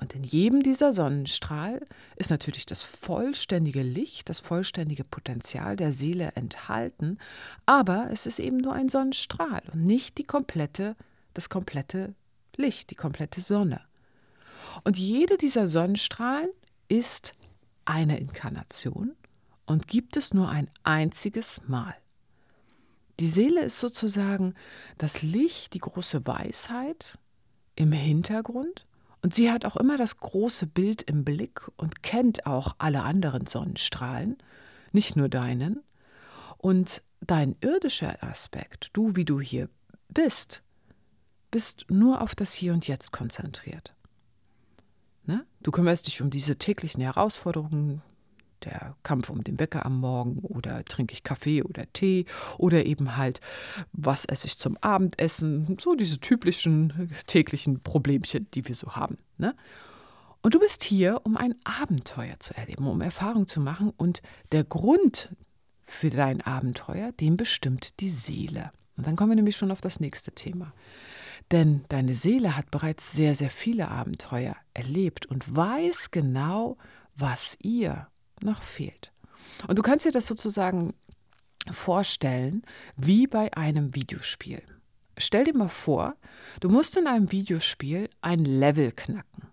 Und 0.01 0.15
in 0.15 0.25
jedem 0.25 0.63
dieser 0.63 0.93
Sonnenstrahl 0.93 1.85
ist 2.17 2.31
natürlich 2.31 2.67
das 2.67 2.83
vollständige 2.83 3.83
Licht, 3.83 4.29
das 4.29 4.41
vollständige 4.41 5.05
Potenzial 5.05 5.77
der 5.77 5.93
Seele 5.93 6.33
enthalten, 6.35 7.19
aber 7.67 8.09
es 8.11 8.27
ist 8.27 8.41
eben 8.41 8.57
nur 8.57 8.73
ein 8.73 8.89
Sonnenstrahl 8.89 9.63
und 9.73 9.85
nicht 9.85 10.19
die 10.19 10.25
komplette, 10.25 10.97
das 11.35 11.49
komplette 11.49 12.15
Licht, 12.57 12.91
die 12.91 12.97
komplette 12.97 13.41
Sonne. 13.41 13.81
Und 14.83 14.99
jede 14.99 15.37
dieser 15.37 15.69
Sonnenstrahlen 15.69 16.51
ist 16.89 17.35
eine 17.85 18.19
Inkarnation 18.19 19.15
und 19.67 19.87
gibt 19.87 20.17
es 20.17 20.35
nur 20.35 20.49
ein 20.49 20.69
einziges 20.83 21.61
Mal. 21.67 21.95
Die 23.23 23.29
Seele 23.29 23.63
ist 23.63 23.79
sozusagen 23.79 24.55
das 24.99 25.23
Licht, 25.23 25.75
die 25.75 25.79
große 25.79 26.27
Weisheit 26.27 27.21
im 27.77 27.93
Hintergrund 27.93 28.85
Und 29.23 29.33
sie 29.33 29.53
hat 29.53 29.65
auch 29.65 29.77
immer 29.77 29.97
das 29.97 30.17
große 30.17 30.67
Bild 30.67 31.03
im 31.03 31.23
Blick 31.23 31.71
und 31.77 32.03
kennt 32.03 32.47
auch 32.47 32.75
alle 32.79 33.05
anderen 33.05 33.47
Sonnenstrahlen, 33.47 34.39
nicht 34.91 35.15
nur 35.15 35.29
deinen. 35.29 35.85
Und 36.59 37.05
dein 37.21 37.55
irdischer 37.61 38.21
Aspekt, 38.25 38.91
du 38.93 39.15
wie 39.15 39.25
du 39.25 39.41
hier 39.41 39.69
bist, 40.09 40.65
bist 41.53 41.85
nur 41.91 42.23
auf 42.23 42.35
das 42.35 42.53
Hier 42.53 42.73
und 42.73 42.89
Jetzt 42.89 43.13
konzentriert. 43.13 43.95
Ne? 45.27 45.47
Du 45.63 45.71
kümmerst 45.71 46.09
dich 46.09 46.23
um 46.23 46.31
diese 46.31 46.57
täglichen 46.57 47.01
Herausforderungen, 47.01 48.03
der 48.65 48.97
Kampf 49.03 49.31
um 49.31 49.45
den 49.45 49.59
Wecker 49.59 49.85
am 49.87 50.01
Morgen 50.01 50.39
oder 50.41 50.85
trinke 50.85 51.13
ich 51.13 51.23
Kaffee 51.23 51.63
oder 51.63 51.85
Tee 51.93 52.27
oder 52.59 52.87
eben 52.87 53.17
halt, 53.17 53.41
was 53.93 54.25
esse 54.25 54.47
ich 54.47 54.59
zum 54.59 54.77
Abendessen, 54.79 55.77
so 55.81 55.95
diese 55.95 56.19
typischen 56.21 57.11
täglichen 57.27 57.81
Problemchen, 57.81 58.49
die 58.55 58.67
wir 58.67 58.75
so 58.75 58.97
haben. 58.97 59.19
Ne? 59.39 59.55
Und 60.43 60.55
du 60.55 60.59
bist 60.59 60.83
hier, 60.83 61.21
um 61.25 61.37
ein 61.37 61.55
Abenteuer 61.65 62.39
zu 62.41 62.55
erleben, 62.57 62.87
um 62.87 63.01
Erfahrung 63.01 63.47
zu 63.47 63.61
machen 63.61 63.93
und 63.97 64.23
der 64.51 64.65
Grund 64.65 65.35
für 65.85 66.11
dein 66.11 66.41
Abenteuer, 66.41 67.13
den 67.13 67.37
bestimmt 67.37 68.01
die 68.01 68.09
Seele. 68.09 68.73
Und 68.97 69.07
dann 69.07 69.17
kommen 69.17 69.31
wir 69.31 69.37
nämlich 69.37 69.57
schon 69.57 69.71
auf 69.71 69.81
das 69.81 70.01
nächste 70.01 70.33
Thema. 70.33 70.73
Denn 71.51 71.85
deine 71.89 72.15
Seele 72.15 72.57
hat 72.57 72.71
bereits 72.71 73.13
sehr, 73.13 73.35
sehr 73.35 73.51
viele 73.51 73.89
Abenteuer 73.89 74.57
erlebt 74.75 75.27
und 75.27 75.55
weiß 75.55 76.11
genau, 76.11 76.77
was 77.15 77.57
ihr 77.63 78.09
noch 78.43 78.63
fehlt. 78.63 79.13
Und 79.69 79.79
du 79.79 79.83
kannst 79.83 80.07
dir 80.07 80.13
das 80.13 80.27
sozusagen 80.27 80.95
vorstellen 81.71 82.63
wie 82.97 83.27
bei 83.27 83.57
einem 83.57 83.95
Videospiel. 83.95 84.63
Stell 85.19 85.45
dir 85.45 85.57
mal 85.57 85.69
vor, 85.69 86.17
du 86.61 86.69
musst 86.69 86.97
in 86.97 87.07
einem 87.07 87.31
Videospiel 87.31 88.09
ein 88.23 88.45
Level 88.45 88.93
knacken. 88.93 89.49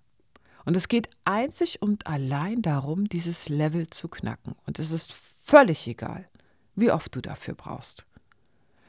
Und 0.66 0.76
es 0.76 0.88
geht 0.88 1.10
einzig 1.26 1.82
und 1.82 2.08
allein 2.08 2.62
darum, 2.62 3.10
dieses 3.10 3.50
Level 3.50 3.90
zu 3.90 4.08
knacken. 4.08 4.56
Und 4.66 4.80
es 4.80 4.92
ist 4.92 5.14
völlig 5.14 5.88
egal, 5.88 6.28
wie 6.76 6.92
oft 6.92 7.16
du 7.16 7.22
dafür 7.22 7.56
brauchst. 7.56 8.06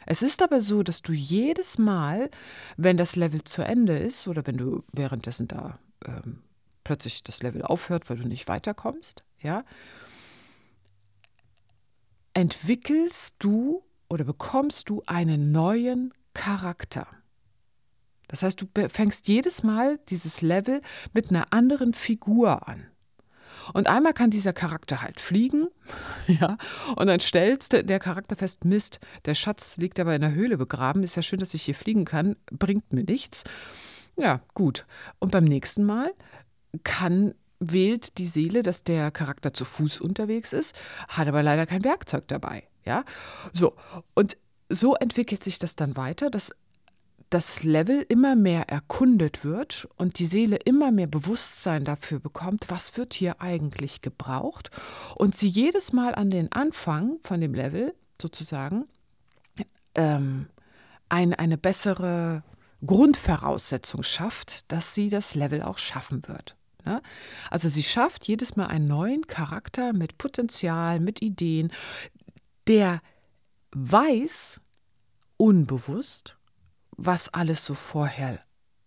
Es 0.07 0.23
ist 0.23 0.43
aber 0.43 0.61
so, 0.61 0.83
dass 0.83 1.03
du 1.03 1.13
jedes 1.13 1.79
Mal, 1.79 2.31
wenn 2.77 2.97
das 2.97 3.17
Level 3.17 3.45
zu 3.45 3.63
Ende 3.63 3.97
ist 3.97 4.29
oder 4.29 4.47
wenn 4.47 4.57
du 4.57 4.83
währenddessen 4.93 5.49
da 5.49 5.79
ähm, 6.05 6.43
plötzlich 6.85 7.23
das 7.23 7.43
Level 7.43 7.63
aufhört, 7.63 8.09
weil 8.09 8.19
du 8.19 8.27
nicht 8.27 8.49
weiterkommst, 8.49 9.23
ja, 9.43 9.65
entwickelst 12.35 13.37
du 13.39 13.83
oder 14.09 14.25
bekommst 14.25 14.89
du 14.89 15.03
einen 15.07 15.53
neuen 15.53 16.13
Charakter. 16.35 17.07
Das 18.29 18.43
heißt, 18.43 18.61
du 18.61 18.89
fängst 18.89 19.27
jedes 19.27 19.63
Mal 19.63 19.99
dieses 20.09 20.41
Level 20.41 20.83
mit 21.13 21.31
einer 21.31 21.53
anderen 21.53 21.93
Figur 21.93 22.69
an. 22.69 22.87
Und 23.75 23.89
einmal 23.89 24.15
kann 24.15 24.31
dieser 24.31 24.53
Charakter 24.53 25.03
halt 25.03 25.21
fliegen, 25.21 25.69
ja, 26.27 26.57
und 26.97 27.09
dann 27.09 27.21
stellst 27.21 27.73
der 27.73 27.99
Charakter 27.99 28.37
fest, 28.37 28.65
Mist, 28.65 29.01
der 29.25 29.35
Schatz 29.35 29.77
liegt 29.77 30.01
aber 30.01 30.15
in 30.15 30.21
der 30.21 30.33
Höhle 30.33 30.57
begraben, 30.57 31.03
ist 31.03 31.17
ja 31.17 31.23
schön, 31.23 31.41
dass 31.41 31.55
ich 31.55 31.63
hier 31.63 31.75
fliegen 31.75 32.05
kann, 32.05 32.37
bringt 32.51 32.93
mir 32.93 33.05
nichts. 33.05 33.45
Ja, 34.17 34.41
gut. 34.55 34.87
Und 35.19 35.33
beim 35.33 35.45
nächsten 35.45 35.85
Mal 35.85 36.13
kann 36.85 37.35
wählt 37.61 38.19
die 38.19 38.27
Seele, 38.27 38.63
dass 38.63 38.83
der 38.83 39.11
Charakter 39.11 39.53
zu 39.53 39.65
Fuß 39.65 40.01
unterwegs 40.01 40.53
ist, 40.53 40.75
hat 41.09 41.29
aber 41.29 41.43
leider 41.43 41.67
kein 41.67 41.85
Werkzeug 41.85 42.27
dabei. 42.29 42.65
Ja, 42.85 43.05
so. 43.53 43.75
Und 44.15 44.37
so 44.69 44.95
entwickelt 44.95 45.45
sich 45.45 45.59
das 45.59 45.77
dann 45.77 45.97
weiter, 45.97 46.31
dass 46.31 46.53
das 47.29 47.63
Level 47.63 48.05
immer 48.09 48.35
mehr 48.35 48.69
erkundet 48.69 49.45
wird 49.45 49.89
und 49.97 50.19
die 50.19 50.27
Seele 50.27 50.57
immer 50.57 50.91
mehr 50.91 51.07
Bewusstsein 51.07 51.85
dafür 51.85 52.19
bekommt, 52.19 52.67
was 52.69 52.97
wird 52.97 53.15
hier 53.15 53.41
eigentlich 53.41 54.03
gebraucht 54.03 54.71
und 55.15 55.37
sie 55.37 55.49
jedes 55.49 55.93
Mal 55.93 56.15
an 56.17 56.31
den 56.31 56.51
Anfang 56.51 57.19
von 57.23 57.41
dem 57.41 57.55
Level 57.55 57.95
sozusagen 58.21 58.87
ähm, 59.95 60.49
ein, 61.09 61.35
eine 61.35 61.57
bessere 61.57 62.43
Grundvoraussetzung 62.85 64.03
schafft, 64.03 64.71
dass 64.73 64.95
sie 64.95 65.09
das 65.09 65.35
Level 65.37 65.63
auch 65.63 65.79
schaffen 65.79 66.27
wird. 66.27 66.57
Ne? 66.85 67.03
Also 67.51 67.69
sie 67.69 67.83
schafft 67.83 68.27
jedes 68.27 68.57
Mal 68.57 68.67
einen 68.67 68.87
neuen 68.87 69.27
Charakter 69.27 69.93
mit 69.93 70.19
Potenzial, 70.19 71.01
mit 71.01 71.23
Ideen, 71.23 71.73
der 72.67 73.01
weiß 73.73 74.61
unbewusst, 75.37 76.37
was 76.97 77.33
alles 77.33 77.65
so 77.65 77.75
vorher 77.75 78.41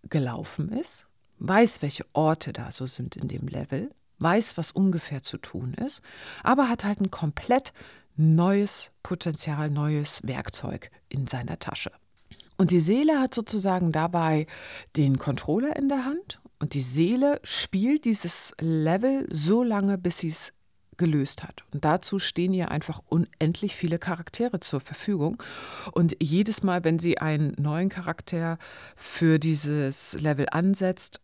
gelaufen 0.03 0.69
ist, 0.71 1.07
weiß, 1.39 1.81
welche 1.81 2.05
Orte 2.13 2.53
da 2.53 2.71
so 2.71 2.85
sind 2.85 3.15
in 3.15 3.27
dem 3.27 3.47
Level, 3.47 3.89
weiß, 4.19 4.57
was 4.57 4.71
ungefähr 4.71 5.23
zu 5.23 5.37
tun 5.37 5.73
ist, 5.73 6.01
aber 6.43 6.69
hat 6.69 6.83
halt 6.83 7.01
ein 7.01 7.11
komplett 7.11 7.73
neues 8.15 8.91
Potenzial, 9.01 9.69
neues 9.69 10.21
Werkzeug 10.23 10.91
in 11.09 11.25
seiner 11.27 11.59
Tasche. 11.59 11.91
Und 12.57 12.71
die 12.71 12.79
Seele 12.79 13.19
hat 13.19 13.33
sozusagen 13.33 13.91
dabei 13.91 14.45
den 14.95 15.17
Controller 15.17 15.75
in 15.75 15.89
der 15.89 16.05
Hand 16.05 16.39
und 16.63 16.75
die 16.75 16.79
Seele 16.79 17.41
spielt 17.43 18.05
dieses 18.05 18.53
Level 18.57 19.27
so 19.29 19.63
lange, 19.63 19.97
bis 19.97 20.19
sie 20.19 20.29
es 20.29 20.53
gelöst 20.95 21.43
hat. 21.43 21.65
Und 21.73 21.83
dazu 21.83 22.19
stehen 22.19 22.53
ihr 22.53 22.71
einfach 22.71 23.01
unendlich 23.05 23.75
viele 23.75 23.99
Charaktere 23.99 24.61
zur 24.61 24.79
Verfügung. 24.79 25.43
Und 25.91 26.15
jedes 26.21 26.63
Mal, 26.63 26.85
wenn 26.85 26.99
sie 26.99 27.17
einen 27.17 27.53
neuen 27.57 27.89
Charakter 27.89 28.57
für 28.95 29.39
dieses 29.39 30.13
Level 30.21 30.47
ansetzt, 30.51 31.19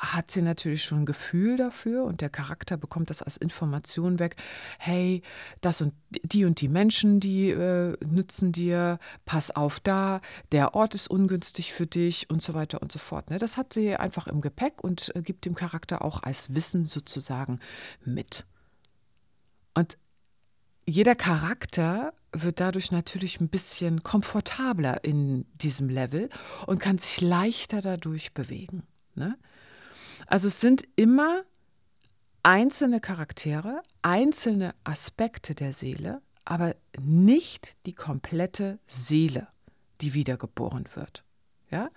hat 0.00 0.30
sie 0.30 0.42
natürlich 0.42 0.84
schon 0.84 1.00
ein 1.00 1.06
Gefühl 1.06 1.56
dafür 1.56 2.04
und 2.04 2.20
der 2.20 2.30
Charakter 2.30 2.76
bekommt 2.76 3.10
das 3.10 3.22
als 3.22 3.36
Information 3.36 4.18
weg. 4.18 4.36
Hey, 4.78 5.22
das 5.60 5.80
und 5.80 5.94
die 6.22 6.44
und 6.44 6.60
die 6.60 6.68
Menschen, 6.68 7.20
die 7.20 7.50
äh, 7.50 7.96
nützen 8.06 8.52
dir, 8.52 8.98
pass 9.24 9.50
auf 9.50 9.80
da, 9.80 10.20
der 10.52 10.74
Ort 10.74 10.94
ist 10.94 11.08
ungünstig 11.08 11.72
für 11.72 11.86
dich 11.86 12.30
und 12.30 12.42
so 12.42 12.54
weiter 12.54 12.82
und 12.82 12.92
so 12.92 12.98
fort. 12.98 13.30
Ne? 13.30 13.38
Das 13.38 13.56
hat 13.56 13.72
sie 13.72 13.96
einfach 13.96 14.26
im 14.26 14.40
Gepäck 14.40 14.82
und 14.82 15.14
äh, 15.14 15.22
gibt 15.22 15.44
dem 15.44 15.54
Charakter 15.54 16.04
auch 16.04 16.22
als 16.22 16.54
Wissen 16.54 16.84
sozusagen 16.84 17.60
mit. 18.04 18.44
Und 19.74 19.98
jeder 20.86 21.14
Charakter 21.14 22.14
wird 22.32 22.60
dadurch 22.60 22.92
natürlich 22.92 23.40
ein 23.40 23.48
bisschen 23.48 24.02
komfortabler 24.02 25.04
in 25.04 25.46
diesem 25.54 25.88
Level 25.88 26.28
und 26.66 26.78
kann 26.78 26.98
sich 26.98 27.20
leichter 27.20 27.80
dadurch 27.80 28.32
bewegen. 28.34 28.84
Ne? 29.14 29.36
Also 30.26 30.48
es 30.48 30.60
sind 30.60 30.86
immer 30.96 31.44
einzelne 32.42 33.00
Charaktere, 33.00 33.82
einzelne 34.02 34.74
Aspekte 34.84 35.54
der 35.54 35.72
Seele, 35.72 36.22
aber 36.44 36.74
nicht 36.98 37.76
die 37.86 37.94
komplette 37.94 38.78
Seele, 38.86 39.48
die 40.00 40.14
wiedergeboren 40.14 40.88
wird. 40.94 41.24
Ja? 41.70 41.90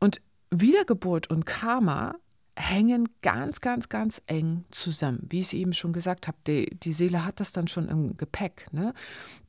Und 0.00 0.20
Wiedergeburt 0.50 1.30
und 1.30 1.46
Karma 1.46 2.16
hängen 2.56 3.08
ganz, 3.22 3.60
ganz, 3.60 3.88
ganz 3.88 4.22
eng 4.26 4.64
zusammen. 4.70 5.26
Wie 5.28 5.40
ich 5.40 5.46
es 5.46 5.52
eben 5.52 5.72
schon 5.72 5.92
gesagt 5.92 6.28
habe, 6.28 6.38
die, 6.46 6.76
die 6.76 6.92
Seele 6.92 7.24
hat 7.24 7.40
das 7.40 7.52
dann 7.52 7.68
schon 7.68 7.88
im 7.88 8.16
Gepäck. 8.16 8.68
Ne? 8.72 8.94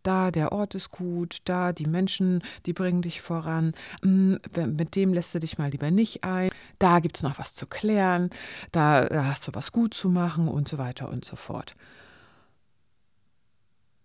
Da 0.03 0.31
der 0.31 0.51
Ort 0.51 0.75
ist 0.75 0.91
gut, 0.91 1.37
da 1.45 1.71
die 1.71 1.85
Menschen, 1.85 2.41
die 2.65 2.73
bringen 2.73 3.01
dich 3.01 3.21
voran, 3.21 3.73
mm, 4.01 4.35
mit 4.67 4.95
dem 4.95 5.13
lässt 5.13 5.35
du 5.35 5.39
dich 5.39 5.57
mal 5.57 5.69
lieber 5.69 5.91
nicht 5.91 6.23
ein, 6.23 6.49
da 6.79 6.99
gibt 6.99 7.17
es 7.17 7.23
noch 7.23 7.37
was 7.37 7.53
zu 7.53 7.67
klären, 7.67 8.29
da, 8.71 9.05
da 9.05 9.25
hast 9.25 9.47
du 9.47 9.51
was 9.53 9.71
gut 9.71 9.93
zu 9.93 10.09
machen 10.09 10.47
und 10.47 10.67
so 10.67 10.77
weiter 10.77 11.09
und 11.09 11.25
so 11.25 11.35
fort. 11.35 11.75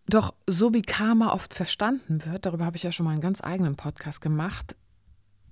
Doch 0.07 0.35
so 0.47 0.75
wie 0.75 0.83
Karma 0.83 1.33
oft 1.33 1.54
verstanden 1.54 2.25
wird, 2.25 2.45
darüber 2.45 2.64
habe 2.64 2.76
ich 2.76 2.83
ja 2.83 2.92
schon 2.92 3.04
mal 3.04 3.12
einen 3.12 3.21
ganz 3.21 3.42
eigenen 3.42 3.76
Podcast 3.76 4.21
gemacht, 4.21 4.76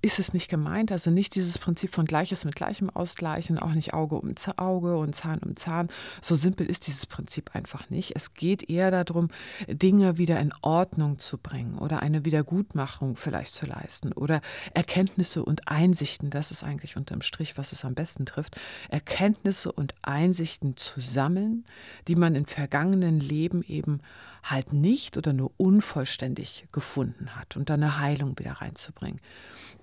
ist 0.01 0.19
es 0.19 0.33
nicht 0.33 0.49
gemeint. 0.49 0.91
Also 0.91 1.11
nicht 1.11 1.35
dieses 1.35 1.57
Prinzip 1.57 1.93
von 1.93 2.05
Gleiches 2.05 2.45
mit 2.45 2.55
Gleichem 2.55 2.89
ausgleichen, 2.89 3.59
auch 3.59 3.73
nicht 3.73 3.93
Auge 3.93 4.15
um 4.15 4.33
Auge 4.57 4.97
und 4.97 5.15
Zahn 5.15 5.39
um 5.39 5.55
Zahn. 5.55 5.87
So 6.21 6.35
simpel 6.35 6.67
ist 6.67 6.87
dieses 6.87 7.05
Prinzip 7.05 7.55
einfach 7.55 7.89
nicht. 7.89 8.15
Es 8.15 8.33
geht 8.33 8.69
eher 8.69 8.91
darum, 8.91 9.29
Dinge 9.67 10.17
wieder 10.17 10.39
in 10.39 10.53
Ordnung 10.61 11.19
zu 11.19 11.37
bringen 11.37 11.77
oder 11.77 12.01
eine 12.01 12.25
Wiedergutmachung 12.25 13.15
vielleicht 13.15 13.53
zu 13.53 13.65
leisten 13.65 14.13
oder 14.13 14.41
Erkenntnisse 14.73 15.43
und 15.43 15.67
Einsichten, 15.67 16.29
das 16.29 16.51
ist 16.51 16.63
eigentlich 16.63 16.97
unterm 16.97 17.21
Strich, 17.21 17.57
was 17.57 17.71
es 17.71 17.85
am 17.85 17.93
besten 17.93 18.25
trifft, 18.25 18.59
Erkenntnisse 18.89 19.71
und 19.71 19.93
Einsichten 20.01 20.77
zu 20.77 20.99
sammeln, 20.99 21.65
die 22.07 22.15
man 22.15 22.35
in 22.35 22.45
vergangenen 22.45 23.19
Leben 23.19 23.63
eben 23.63 24.01
halt 24.43 24.73
nicht 24.73 25.17
oder 25.17 25.33
nur 25.33 25.51
unvollständig 25.57 26.65
gefunden 26.71 27.35
hat 27.35 27.57
und 27.57 27.69
dann 27.69 27.83
eine 27.83 27.99
Heilung 27.99 28.37
wieder 28.39 28.53
reinzubringen. 28.53 29.19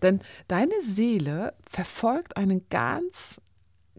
Denn 0.02 0.20
deine 0.48 0.80
Seele 0.80 1.54
verfolgt 1.68 2.36
einen 2.36 2.68
ganz, 2.68 3.40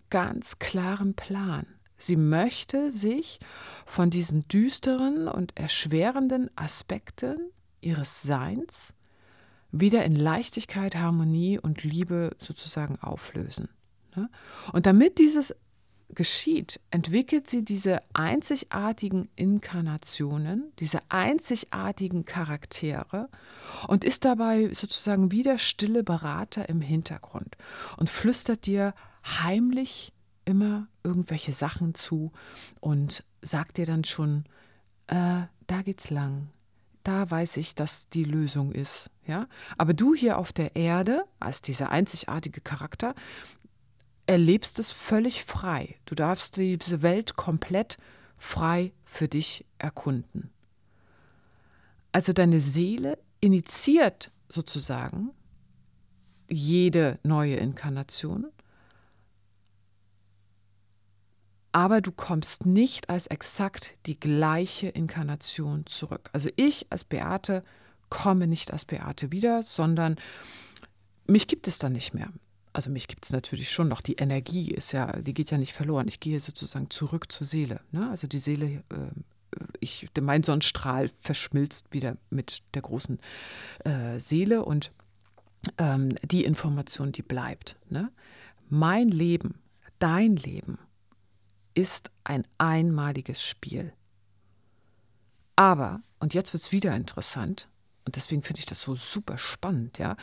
ganz 0.10 0.60
klaren 0.60 1.14
Plan. 1.14 1.66
Sie 1.98 2.16
möchte 2.16 2.92
sich 2.92 3.40
von 3.86 4.10
diesen 4.10 4.48
düsteren 4.48 5.28
und 5.28 5.58
erschwerenden 5.58 6.52
Aspekten 6.56 7.38
ihres 7.82 8.22
Seins 8.22 8.94
wieder 9.72 10.06
in 10.06 10.16
Leichtigkeit, 10.16 10.96
Harmonie 10.96 11.60
und 11.60 11.84
Liebe 11.84 12.36
sozusagen 12.40 13.00
auflösen. 13.00 13.70
Ne? 14.16 14.30
Und 14.74 14.86
damit 14.86 15.18
dieses 15.18 15.56
geschieht, 16.10 16.80
entwickelt 16.90 17.48
sie 17.48 17.64
diese 17.64 18.02
einzigartigen 18.14 19.30
Inkarnationen, 19.36 20.72
diese 20.80 21.00
einzigartigen 21.10 22.26
Charaktere 22.26 23.30
und 23.88 24.04
ist 24.04 24.26
dabei 24.26 24.74
sozusagen 24.74 25.32
wie 25.32 25.44
der 25.44 25.58
stille 25.58 26.04
Berater 26.04 26.70
im 26.70 26.82
Hintergrund 26.82 27.56
und 27.98 28.10
flüstert 28.10 28.66
dir 28.66 28.94
heimlich 29.26 30.14
immer 30.46 30.88
irgendwelche 31.04 31.52
Sachen 31.52 31.94
zu 31.94 32.32
und 32.80 33.24
sagt 33.42 33.78
dir 33.78 33.86
dann 33.86 34.06
schon, 34.06 34.46
äh, 35.08 35.42
da 35.68 35.82
geht's 35.84 36.10
lang, 36.10 36.50
da 37.04 37.32
weiß 37.32 37.56
ich, 37.58 37.74
dass 37.74 38.10
die 38.10 38.26
Lösung 38.26 38.74
ist. 38.74 39.10
Ja? 39.26 39.48
Aber 39.78 39.94
du 39.94 40.14
hier 40.14 40.38
auf 40.38 40.52
der 40.52 40.76
Erde, 40.76 41.24
als 41.40 41.62
dieser 41.62 41.90
einzigartige 41.90 42.60
Charakter, 42.60 43.16
erlebst 44.28 44.78
es 44.78 44.92
völlig 44.92 45.44
frei. 45.44 45.96
Du 46.06 46.14
darfst 46.14 46.58
diese 46.58 47.02
Welt 47.02 47.36
komplett 47.36 47.98
frei 48.38 48.94
für 49.04 49.28
dich 49.28 49.66
erkunden. 49.80 50.52
Also 52.12 52.34
deine 52.34 52.60
Seele 52.60 53.18
initiiert 53.40 54.32
sozusagen 54.50 55.32
jede 56.50 57.20
neue 57.24 57.56
Inkarnation, 57.56 58.48
aber 61.72 62.02
du 62.02 62.12
kommst 62.12 62.66
nicht 62.66 63.10
als 63.10 63.28
exakt 63.28 63.96
die 64.06 64.20
gleiche 64.20 64.88
Inkarnation 64.88 65.86
zurück. 65.86 66.30
Also 66.34 66.50
ich 66.56 66.88
als 66.90 67.04
Beate 67.04 67.64
komme 68.10 68.48
nicht 68.48 68.72
als 68.72 68.86
Beate 68.86 69.32
wieder, 69.32 69.62
sondern 69.64 70.16
mich 71.28 71.48
gibt 71.48 71.68
es 71.68 71.78
dann 71.78 71.92
nicht 71.92 72.14
mehr 72.14 72.32
also 72.78 72.92
mich 72.92 73.08
gibt 73.08 73.26
es 73.26 73.32
natürlich 73.32 73.72
schon 73.72 73.88
noch, 73.88 74.02
die 74.02 74.18
Energie 74.18 74.70
ist 74.70 74.92
ja, 74.92 75.12
die 75.20 75.34
geht 75.34 75.50
ja 75.50 75.58
nicht 75.58 75.74
verloren. 75.74 76.08
Ich 76.08 76.20
gehe 76.20 76.40
sozusagen 76.40 76.92
zurück 76.92 77.32
zur 77.32 77.48
Seele. 77.48 77.82
Ne? 77.92 78.08
Also 78.08 78.28
die 78.28 78.38
Seele, 78.38 78.84
äh, 78.90 79.10
ich, 79.80 80.08
mein 80.22 80.44
Sonnenstrahl 80.44 81.10
verschmilzt 81.20 81.92
wieder 81.92 82.18
mit 82.30 82.62
der 82.76 82.84
großen 82.84 83.18
äh, 83.84 84.20
Seele 84.20 84.64
und 84.64 84.92
ähm, 85.80 86.14
die 86.22 86.46
Information, 86.46 87.12
die 87.12 87.24
bleibt. 87.24 87.78
Ne? 87.90 88.12
Mein 88.70 89.08
Leben, 89.08 89.56
dein 89.98 90.36
Leben 90.36 90.78
ist 91.74 92.12
ein 92.26 92.44
einmaliges 92.60 93.42
Spiel. 93.42 93.92
Aber, 95.56 96.02
und 96.20 96.36
jetzt 96.36 96.54
wird 96.54 96.62
es 96.62 96.72
wieder 96.72 96.96
interessant, 96.96 97.70
und 98.08 98.16
deswegen 98.16 98.42
finde 98.42 98.60
ich 98.60 98.66
das 98.66 98.82
so 98.82 98.96
super 98.96 99.38
spannend, 99.38 99.98
ja. 99.98 100.16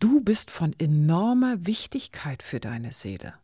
Du 0.00 0.20
bist 0.20 0.50
von 0.50 0.74
enormer 0.80 1.64
Wichtigkeit 1.64 2.42
für 2.42 2.58
deine 2.58 2.90
Seele. 2.90 3.34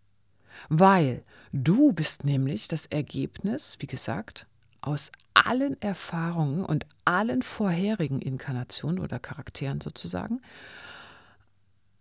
Weil 0.69 1.23
du 1.53 1.93
bist 1.93 2.25
nämlich 2.25 2.67
das 2.67 2.87
Ergebnis, 2.87 3.77
wie 3.79 3.87
gesagt, 3.87 4.49
aus 4.81 5.13
allen 5.35 5.81
Erfahrungen 5.81 6.65
und 6.65 6.85
allen 7.05 7.43
vorherigen 7.43 8.21
Inkarnationen 8.21 8.99
oder 8.99 9.21
Charakteren 9.21 9.81
sozusagen. 9.81 10.41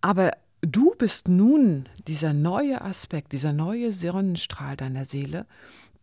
Aber 0.01 0.32
du 0.62 0.96
bist 0.98 1.27
nun 1.27 1.88
dieser 2.08 2.34
neue 2.34 2.82
Aspekt, 2.82 3.32
dieser 3.32 3.54
neue 3.54 3.92
Sonnenstrahl 3.94 4.75
deiner 4.75 5.06
Seele, 5.06 5.46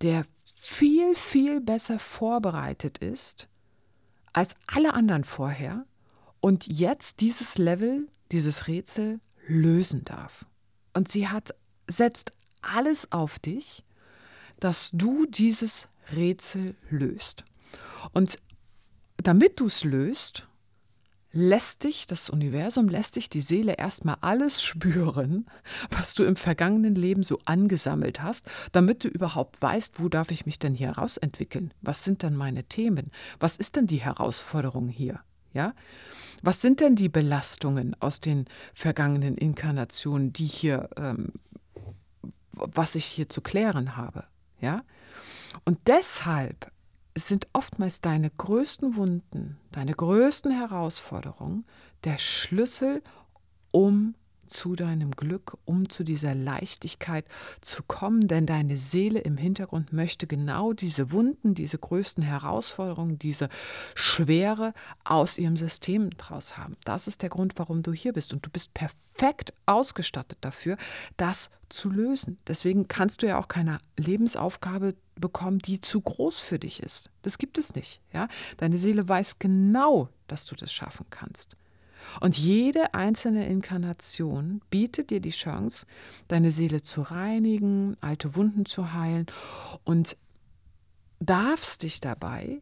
der 0.01 0.27
viel, 0.55 1.17
viel 1.17 1.61
besser 1.61 1.99
vorbereitet 1.99 2.99
ist 2.99 3.49
als 4.33 4.55
alle 4.67 4.95
anderen 4.95 5.25
vorher 5.25 5.85
und 6.41 6.67
jetzt 6.67 7.21
dieses 7.21 7.59
Level, 7.59 8.09
dieses 8.31 8.67
Rätsel 8.67 9.21
lösen 9.47 10.05
darf. 10.05 10.47
Und 10.95 11.09
sie 11.09 11.29
hat, 11.29 11.55
setzt 11.89 12.33
alles 12.61 13.11
auf 13.13 13.39
dich, 13.39 13.85
dass 14.61 14.91
du 14.93 15.27
dieses 15.27 15.89
Rätsel 16.15 16.77
löst. 16.91 17.45
Und 18.13 18.39
damit 19.17 19.61
du 19.61 19.67
es 19.67 19.85
löst, 19.85 20.49
lässt 21.33 21.85
dich, 21.85 22.07
das 22.07 22.31
Universum 22.31 22.89
lässt 22.89 23.17
dich, 23.17 23.29
die 23.29 23.41
Seele 23.41 23.75
erstmal 23.75 24.17
alles 24.21 24.63
spüren, 24.63 25.47
was 25.91 26.15
du 26.15 26.25
im 26.25 26.37
vergangenen 26.37 26.95
Leben 26.95 27.23
so 27.23 27.39
angesammelt 27.45 28.23
hast, 28.23 28.47
damit 28.73 29.05
du 29.05 29.09
überhaupt 29.09 29.61
weißt, 29.61 30.01
wo 30.01 30.09
darf 30.09 30.31
ich 30.31 30.47
mich 30.47 30.59
denn 30.59 30.75
hier 30.75 30.91
rausentwickeln? 30.91 31.73
Was 31.81 32.05
sind 32.05 32.23
denn 32.23 32.37
meine 32.37 32.65
Themen? 32.65 33.11
Was 33.41 33.57
ist 33.57 33.77
denn 33.77 33.87
die 33.87 34.01
Herausforderung 34.01 34.89
hier? 34.89 35.21
Ja? 35.55 35.75
Was 36.43 36.61
sind 36.61 36.81
denn 36.81 36.97
die 36.97 37.09
Belastungen 37.09 37.97
aus 38.01 38.21
den 38.21 38.47
vergangenen 38.75 39.37
Inkarnationen, 39.37 40.33
die 40.33 40.47
hier, 40.47 40.91
ähm, 40.97 41.33
was 42.53 42.95
ich 42.95 43.05
hier 43.05 43.29
zu 43.29 43.41
klären 43.41 43.97
habe? 43.97 44.25
Ja? 44.61 44.83
Und 45.65 45.79
deshalb 45.87 46.72
sind 47.17 47.49
oftmals 47.53 48.01
deine 48.01 48.31
größten 48.31 48.97
Wunden, 48.97 49.59
deine 49.71 49.93
größten 49.93 50.53
Herausforderungen 50.53 51.65
der 52.05 52.19
Schlüssel, 52.19 53.03
um 53.71 54.15
zu 54.53 54.77
deinem 54.77 55.13
Glück, 55.13 55.57
um 55.65 55.89
zu 55.89 56.05
dieser 56.05 56.35
Leichtigkeit 56.35 57.25
zu 57.61 57.83
kommen, 57.83 58.29
denn 58.29 58.47
deine 58.47 58.77
Seele 58.77 59.21
im 59.21 59.37
Hintergrund 59.37 59.93
möchte 59.93 60.27
genau 60.27 60.73
diese 60.73 61.11
Wunden, 61.11 61.55
diese 61.55 61.79
größten 61.79 62.23
Herausforderungen, 62.23 63.19
diese 63.19 63.49
Schwere 63.95 64.75
aus 65.05 65.39
ihrem 65.39 65.57
System 65.57 66.11
draus 66.11 66.57
haben. 66.59 66.77
Das 66.85 67.09
ist 67.09 67.23
der 67.23 67.31
Grund, 67.31 67.55
warum 67.57 67.83
du 67.83 67.93
hier 67.93 68.13
bist 68.13 68.33
und 68.33 68.45
du 68.45 68.51
bist 68.51 68.75
perfekt 68.75 69.53
ausgestattet 69.67 70.39
dafür, 70.43 70.77
das 71.17 71.51
zu 71.69 71.91
lösen. 71.91 72.39
Deswegen 72.47 72.87
kannst 72.87 73.23
du 73.23 73.27
ja 73.27 73.39
auch 73.39 73.49
keine 73.49 73.81
Lebensaufgabe 73.97 74.95
bekommen, 75.17 75.59
die 75.59 75.81
zu 75.81 76.01
groß 76.01 76.41
für 76.41 76.59
dich 76.59 76.83
ist. 76.83 77.11
Das 77.23 77.39
gibt 77.39 77.59
es 77.59 77.75
nicht. 77.75 78.01
Ja? 78.13 78.29
Deine 78.59 78.77
Seele 78.77 79.09
weiß 79.09 79.39
genau, 79.39 80.09
dass 80.29 80.45
du 80.45 80.55
das 80.55 80.73
schaffen 80.73 81.07
kannst. 81.11 81.57
Und 82.21 82.37
jede 82.37 82.95
einzelne 82.95 83.47
Inkarnation 83.47 84.61
bietet 84.71 85.11
dir 85.11 85.21
die 85.21 85.31
Chance, 85.31 85.87
deine 86.29 86.51
Seele 86.51 86.83
zu 86.83 87.03
reinigen, 87.03 87.97
alte 88.01 88.35
Wunden 88.35 88.67
zu 88.67 88.93
heilen 88.93 89.27
und 89.85 90.17
darfst 91.21 91.83
dich 91.83 92.01
dabei 92.01 92.61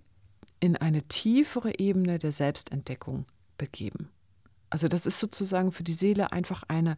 in 0.61 0.77
eine 0.77 1.03
tiefere 1.03 1.79
Ebene 1.79 2.19
der 2.19 2.33
Selbstentdeckung 2.33 3.25
begeben. 3.57 4.11
Also 4.69 4.87
das 4.87 5.07
ist 5.07 5.19
sozusagen 5.19 5.73
für 5.73 5.83
die 5.83 5.93
Seele 5.93 6.33
einfach 6.33 6.63
eine 6.69 6.97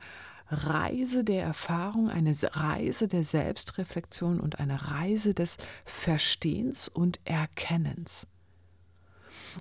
Reise 0.49 1.25
der 1.25 1.43
Erfahrung, 1.43 2.11
eine 2.11 2.35
Reise 2.43 3.09
der 3.09 3.25
Selbstreflexion 3.25 4.41
und 4.41 4.61
eine 4.61 4.91
Reise 4.91 5.33
des 5.33 5.57
Verstehens 5.85 6.89
und 6.89 7.21
Erkennens. 7.25 8.27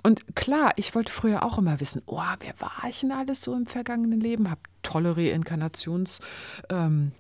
Und 0.04 0.36
klar, 0.36 0.72
ich 0.76 0.94
wollte 0.96 1.12
früher 1.12 1.44
auch 1.44 1.58
immer 1.58 1.80
wissen, 1.80 2.02
oh, 2.06 2.22
wer 2.40 2.54
war 2.60 2.90
ich 2.90 3.02
denn 3.02 3.12
alles 3.12 3.42
so 3.42 3.56
im 3.56 3.66
vergangenen 3.66 4.20
Leben? 4.20 4.50
Habe 4.50 4.62
tolle 4.84 5.14
Reinkarnations- 5.14 6.22
ähm, 6.70 7.12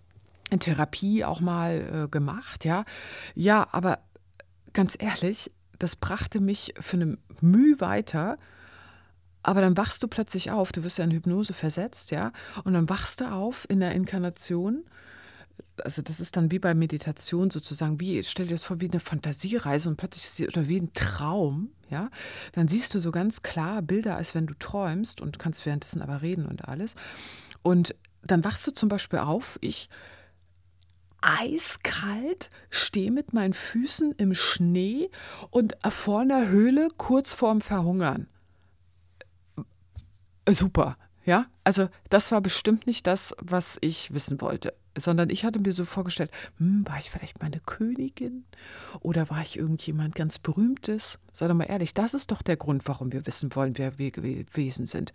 Therapie 0.60 1.24
auch 1.24 1.40
mal 1.40 2.04
äh, 2.06 2.08
gemacht, 2.10 2.66
ja. 2.66 2.84
Ja, 3.36 3.68
aber 3.72 4.00
ganz 4.74 4.98
ehrlich, 5.00 5.52
das 5.80 5.96
brachte 5.96 6.42
mich 6.42 6.74
für 6.80 6.98
eine 6.98 7.18
Mühe 7.40 7.80
weiter. 7.80 8.38
Aber 9.44 9.62
dann 9.62 9.78
wachst 9.78 10.04
du 10.04 10.08
plötzlich 10.08 10.52
auf, 10.52 10.72
du 10.72 10.84
wirst 10.84 11.00
ja 11.00 11.04
in 11.04 11.12
Hypnose 11.12 11.54
versetzt, 11.54 12.12
ja, 12.12 12.32
und 12.64 12.74
dann 12.74 12.90
wachst 12.90 13.22
du 13.22 13.32
auf 13.32 13.68
in 13.70 13.80
der 13.80 13.94
Inkarnation 13.94 14.84
also 15.82 16.02
das 16.02 16.20
ist 16.20 16.38
dann 16.38 16.52
wie 16.52 16.60
bei 16.60 16.74
Meditation 16.74 17.50
sozusagen, 17.50 18.00
wie, 18.00 18.22
stell 18.24 18.48
dir 18.48 18.56
das 18.56 18.64
vor, 18.64 18.82
wie 18.82 18.90
eine 18.90 19.00
Fantasiereise 19.00 19.90
und 19.90 19.98
plötzlich 19.98 20.48
oder 20.48 20.68
wie 20.68 20.78
ein 20.78 20.94
Traum, 20.94 21.72
ja, 21.90 22.10
dann 22.54 22.68
siehst 22.68 22.96
du 22.96 23.00
so 23.00 23.12
ganz 23.12 23.42
klar 23.42 23.82
Bilder, 23.82 24.16
als 24.16 24.34
wenn 24.34 24.48
du 24.48 24.54
träumst 24.54 25.22
und 25.22 25.40
kannst 25.40 25.66
währenddessen 25.66 26.02
aber 26.02 26.22
reden 26.22 26.46
und 26.46 26.68
alles. 26.68 26.96
Und 27.64 27.96
dann 28.24 28.44
wachst 28.44 28.66
du 28.68 28.72
zum 28.72 28.90
Beispiel 28.90 29.20
auf, 29.20 29.58
ich 29.62 29.90
eiskalt 31.22 32.50
stehe 32.70 33.12
mit 33.12 33.34
meinen 33.34 33.54
Füßen 33.54 34.14
im 34.14 34.34
Schnee 34.34 35.10
und 35.52 35.78
vor 35.90 36.22
einer 36.22 36.48
Höhle 36.48 36.88
kurz 36.98 37.34
vorm 37.34 37.62
Verhungern. 37.62 38.28
Äh, 40.46 40.54
super, 40.54 40.98
ja, 41.26 41.46
also 41.64 41.90
das 42.10 42.32
war 42.32 42.42
bestimmt 42.42 42.88
nicht 42.88 43.08
das, 43.08 43.36
was 43.40 43.78
ich 43.82 44.14
wissen 44.14 44.42
wollte 44.42 44.74
sondern 44.98 45.30
ich 45.30 45.46
hatte 45.46 45.60
mir 45.60 45.74
so 45.74 45.86
vorgestellt, 45.86 46.32
hm, 46.58 46.88
war 46.88 46.98
ich 46.98 47.12
vielleicht 47.12 47.42
meine 47.42 47.60
Königin 47.60 48.46
oder 49.00 49.30
war 49.30 49.42
ich 49.42 49.58
irgendjemand 49.58 50.16
ganz 50.16 50.40
Berühmtes? 50.40 51.20
Sei 51.32 51.48
doch 51.48 51.56
mal 51.56 51.66
ehrlich, 51.66 51.94
das 51.94 52.14
ist 52.14 52.32
doch 52.32 52.42
der 52.42 52.58
Grund, 52.58 52.88
warum 52.88 53.12
wir 53.12 53.26
wissen 53.26 53.56
wollen, 53.56 53.78
wer 53.78 53.98
wir 53.98 54.12
gewesen 54.12 54.86
sind. 54.86 55.14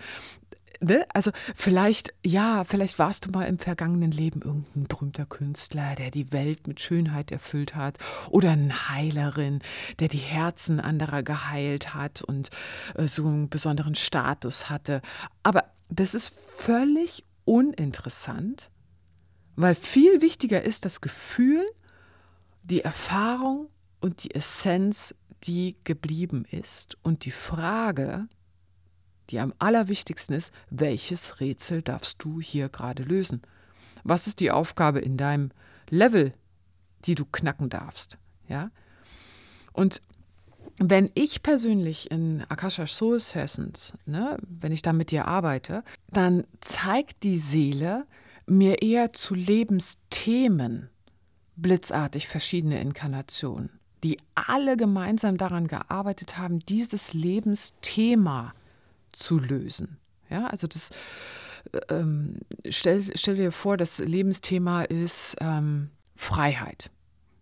Ne? 0.81 1.07
Also 1.15 1.31
vielleicht, 1.55 2.13
ja, 2.25 2.65
vielleicht 2.65 2.99
warst 2.99 3.27
du 3.27 3.31
mal 3.31 3.45
im 3.45 3.59
vergangenen 3.59 4.11
Leben 4.11 4.43
irgendein 4.43 4.85
berühmter 4.85 5.25
Künstler, 5.25 5.95
der 5.95 6.11
die 6.11 6.33
Welt 6.33 6.67
mit 6.67 6.81
Schönheit 6.81 7.31
erfüllt 7.31 7.75
hat 7.75 7.99
oder 8.29 8.51
eine 8.51 8.91
Heilerin, 8.91 9.61
der 10.01 10.09
die 10.09 10.19
Herzen 10.19 10.81
anderer 10.81 11.23
geheilt 11.23 11.95
hat 11.95 12.21
und 12.23 12.51
äh, 12.95 13.07
so 13.07 13.27
einen 13.27 13.49
besonderen 13.49 13.95
Status 13.95 14.69
hatte. 14.69 15.01
Aber 15.43 15.65
das 15.89 16.15
ist 16.15 16.29
völlig 16.29 17.25
uninteressant, 17.45 18.71
Weil 19.59 19.75
viel 19.75 20.21
wichtiger 20.21 20.63
ist 20.63 20.85
das 20.85 21.01
Gefühl, 21.01 21.65
die 22.63 22.83
Erfahrung 22.83 23.71
und 24.01 24.23
die 24.23 24.35
Essenz, 24.35 25.15
die 25.45 25.77
geblieben 25.85 26.45
ist. 26.51 26.99
Und 27.03 27.25
die 27.25 27.31
Frage, 27.31 28.29
die 29.31 29.41
am 29.41 29.55
allerwichtigsten 29.59 30.35
ist, 30.37 30.53
welches 30.69 31.41
Rätsel 31.41 31.81
darfst 31.81 32.23
du 32.23 32.41
hier 32.41 32.69
gerade 32.69 33.03
lösen? 33.03 33.41
Was 34.05 34.27
ist 34.27 34.41
die 34.41 34.51
Aufgabe 34.51 35.01
in 35.01 35.17
deinem 35.17 35.51
Level, 35.89 36.35
die 37.07 37.15
du 37.15 37.25
knacken 37.25 37.71
darfst? 37.71 38.19
Ja? 38.49 38.71
Und 39.73 40.03
wenn 40.79 41.11
ich 41.15 41.43
persönlich 41.43 42.11
in 42.11 42.45
Akasha 42.49 42.87
Soul 42.87 43.19
Sessions, 43.21 43.95
ne, 44.05 44.37
wenn 44.43 44.73
ich 44.73 44.83
da 44.83 44.93
mit 44.93 45.11
dir 45.11 45.27
arbeite, 45.27 45.83
dann 46.13 46.45
zeigt 46.61 47.23
die 47.23 47.39
Seele 47.39 48.07
mir 48.47 48.83
eher 48.83 49.13
zu 49.13 49.35
Lebensthemen 49.35 50.89
blitzartig 51.57 52.29
verschiedene 52.29 52.81
Inkarnationen, 52.81 53.71
die 54.05 54.19
alle 54.35 54.77
gemeinsam 54.77 55.39
daran 55.39 55.67
gearbeitet 55.67 56.37
haben, 56.37 56.61
dieses 56.61 57.15
Lebensthema 57.15 58.55
zu 59.11 59.39
lösen. 59.39 59.97
Ja, 60.29 60.47
also 60.47 60.67
das 60.67 60.91
ähm, 61.89 62.41
stell, 62.69 63.03
stell, 63.17 63.37
dir 63.37 63.53
vor, 63.53 63.77
das 63.77 63.99
Lebensthema 63.99 64.83
ist 64.83 65.37
ähm, 65.41 65.91
Freiheit. 66.15 66.91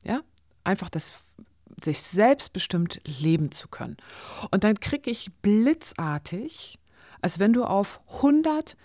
Ja, 0.05 0.21
einfach 0.63 0.91
das 0.91 1.23
sich 1.83 2.01
selbstbestimmt 2.03 3.01
leben 3.07 3.53
zu 3.53 3.69
können. 3.69 3.97
Und 4.51 4.65
dann 4.65 4.81
kriege 4.81 5.11
ich 5.11 5.33
blitzartig, 5.43 6.79
als 7.21 7.39
wenn 7.39 7.53
du 7.53 7.65
auf 7.65 8.01
100 8.17 8.77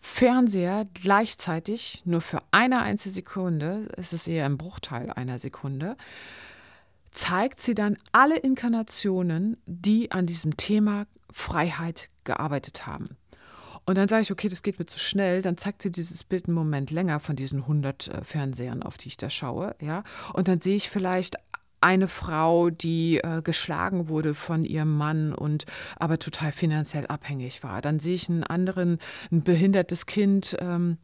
Fernseher 0.00 0.86
gleichzeitig 0.94 2.02
nur 2.04 2.20
für 2.20 2.42
eine 2.50 2.80
einzige 2.80 3.14
Sekunde, 3.14 3.88
es 3.96 4.12
ist 4.12 4.28
eher 4.28 4.46
ein 4.46 4.58
Bruchteil 4.58 5.10
einer 5.10 5.38
Sekunde, 5.38 5.96
zeigt 7.10 7.60
sie 7.60 7.74
dann 7.74 7.98
alle 8.12 8.36
Inkarnationen, 8.36 9.56
die 9.66 10.12
an 10.12 10.26
diesem 10.26 10.56
Thema 10.56 11.06
Freiheit 11.32 12.08
gearbeitet 12.24 12.86
haben. 12.86 13.16
Und 13.88 13.96
dann 13.96 14.06
sage 14.06 14.20
ich, 14.20 14.30
okay, 14.30 14.50
das 14.50 14.62
geht 14.62 14.78
mir 14.78 14.84
zu 14.84 14.98
schnell. 14.98 15.40
Dann 15.40 15.56
zeigt 15.56 15.80
sie 15.80 15.90
dieses 15.90 16.22
Bild 16.22 16.46
einen 16.46 16.54
Moment 16.54 16.90
länger 16.90 17.20
von 17.20 17.36
diesen 17.36 17.60
100 17.60 18.08
äh, 18.08 18.22
Fernsehern, 18.22 18.82
auf 18.82 18.98
die 18.98 19.08
ich 19.08 19.16
da 19.16 19.30
schaue. 19.30 19.74
Ja? 19.80 20.02
Und 20.34 20.46
dann 20.46 20.60
sehe 20.60 20.76
ich 20.76 20.90
vielleicht 20.90 21.36
eine 21.80 22.08
Frau, 22.08 22.70
die 22.70 23.18
äh, 23.18 23.42
geschlagen 23.42 24.08
wurde 24.08 24.34
von 24.34 24.64
ihrem 24.64 24.96
Mann 24.96 25.32
und 25.32 25.64
aber 25.96 26.18
total 26.18 26.52
finanziell 26.52 27.06
abhängig 27.06 27.62
war. 27.62 27.82
Dann 27.82 27.98
sehe 27.98 28.14
ich 28.14 28.28
einen 28.28 28.44
anderen, 28.44 28.98
ein 29.30 29.42
behindertes 29.42 30.06
Kind. 30.06 30.56
Ähm, 30.60 30.98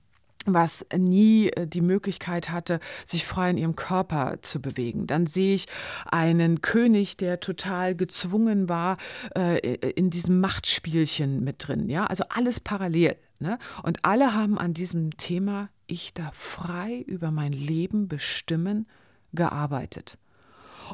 was 0.47 0.87
nie 0.95 1.49
äh, 1.49 1.67
die 1.67 1.81
Möglichkeit 1.81 2.51
hatte, 2.51 2.81
sich 3.07 3.25
frei 3.25 3.51
in 3.51 3.57
ihrem 3.57 3.77
Körper 3.77 4.39
zu 4.43 4.61
bewegen. 4.61 5.07
Dann 5.07 5.27
sehe 5.27 5.55
ich 5.55 5.67
einen 6.11 6.61
König, 6.61 7.17
der 7.17 7.41
total 7.41 7.95
gezwungen 7.95 8.69
war 8.69 8.99
äh, 9.35 9.59
in 9.59 10.11
diesem 10.11 10.41
Machtspielchen 10.41 11.43
mit 11.43 11.67
drin. 11.67 11.89
Ja, 11.89 12.07
also 12.07 12.25
alles 12.29 12.61
parallel. 12.61 13.17
Ne? 13.39 13.59
Und 13.83 14.05
alle 14.05 14.35
haben 14.35 14.59
an 14.59 14.75
diesem 14.75 15.17
Thema, 15.17 15.71
ich 15.87 16.15
darf 16.15 16.37
frei 16.37 17.03
über 17.07 17.31
mein 17.31 17.53
Leben 17.53 18.09
bestimmen, 18.09 18.87
gearbeitet 19.33 20.19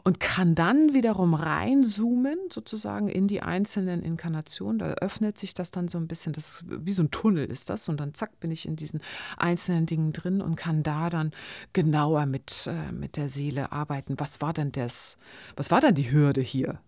und 0.05 0.21
kann 0.21 0.55
dann 0.55 0.95
wiederum 0.95 1.35
reinzoomen, 1.35 2.39
sozusagen 2.51 3.09
in 3.09 3.27
die 3.27 3.43
einzelnen 3.43 4.03
Inkarnationen. 4.03 4.79
Da 4.79 4.87
öffnet 4.95 5.39
sich 5.39 5.55
das 5.55 5.71
dann 5.71 5.89
so 5.89 5.99
ein 5.99 6.07
bisschen, 6.09 6.33
das 6.33 6.65
wie 6.69 6.93
so 6.93 7.03
ein 7.03 7.11
Tunnel 7.11 7.47
ist 7.47 7.71
das. 7.71 7.89
Und 7.89 7.99
dann 7.99 8.15
zack, 8.15 8.41
bin 8.41 8.51
ich 8.51 8.67
in 8.67 8.77
diesen 8.77 9.01
einzelnen 9.37 9.87
Dingen 9.87 10.13
drin 10.13 10.41
und 10.41 10.57
kann 10.57 10.83
da 10.83 11.11
dann 11.11 11.33
genauer 11.73 12.27
mit, 12.27 12.67
äh, 12.67 12.93
mit 12.93 13.17
der 13.17 13.29
Seele 13.29 13.73
arbeiten. 13.73 14.15
Was 14.19 14.41
war 14.41 14.53
denn 14.53 14.73
das, 14.73 15.17
was 15.57 15.71
war 15.71 15.81
denn 15.81 15.95
die 15.95 16.11
Hürde 16.11 16.41
hier? 16.41 16.81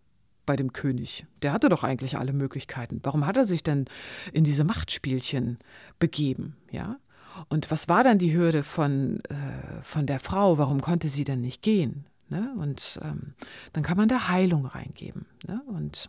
bei 0.44 0.56
dem 0.56 0.72
König. 0.72 1.24
Der 1.42 1.52
hatte 1.52 1.68
doch 1.68 1.84
eigentlich 1.84 2.18
alle 2.18 2.32
Möglichkeiten. 2.32 2.98
Warum 3.04 3.26
hat 3.26 3.36
er 3.36 3.44
sich 3.44 3.62
denn 3.62 3.84
in 4.32 4.42
diese 4.42 4.64
Machtspielchen 4.64 5.58
begeben? 6.00 6.56
Ja? 6.72 6.98
Und 7.48 7.70
was 7.70 7.88
war 7.88 8.04
dann 8.04 8.18
die 8.18 8.34
Hürde 8.34 8.62
von, 8.62 9.20
äh, 9.26 9.82
von 9.82 10.06
der 10.06 10.18
Frau? 10.18 10.58
Warum 10.58 10.80
konnte 10.80 11.08
sie 11.08 11.24
denn 11.24 11.40
nicht 11.40 11.62
gehen? 11.62 12.06
Ne? 12.32 12.54
Und 12.56 12.98
ähm, 13.02 13.34
dann 13.74 13.82
kann 13.82 13.98
man 13.98 14.08
da 14.08 14.28
Heilung 14.28 14.64
reingeben. 14.64 15.26
Ne? 15.46 15.62
Und 15.66 16.08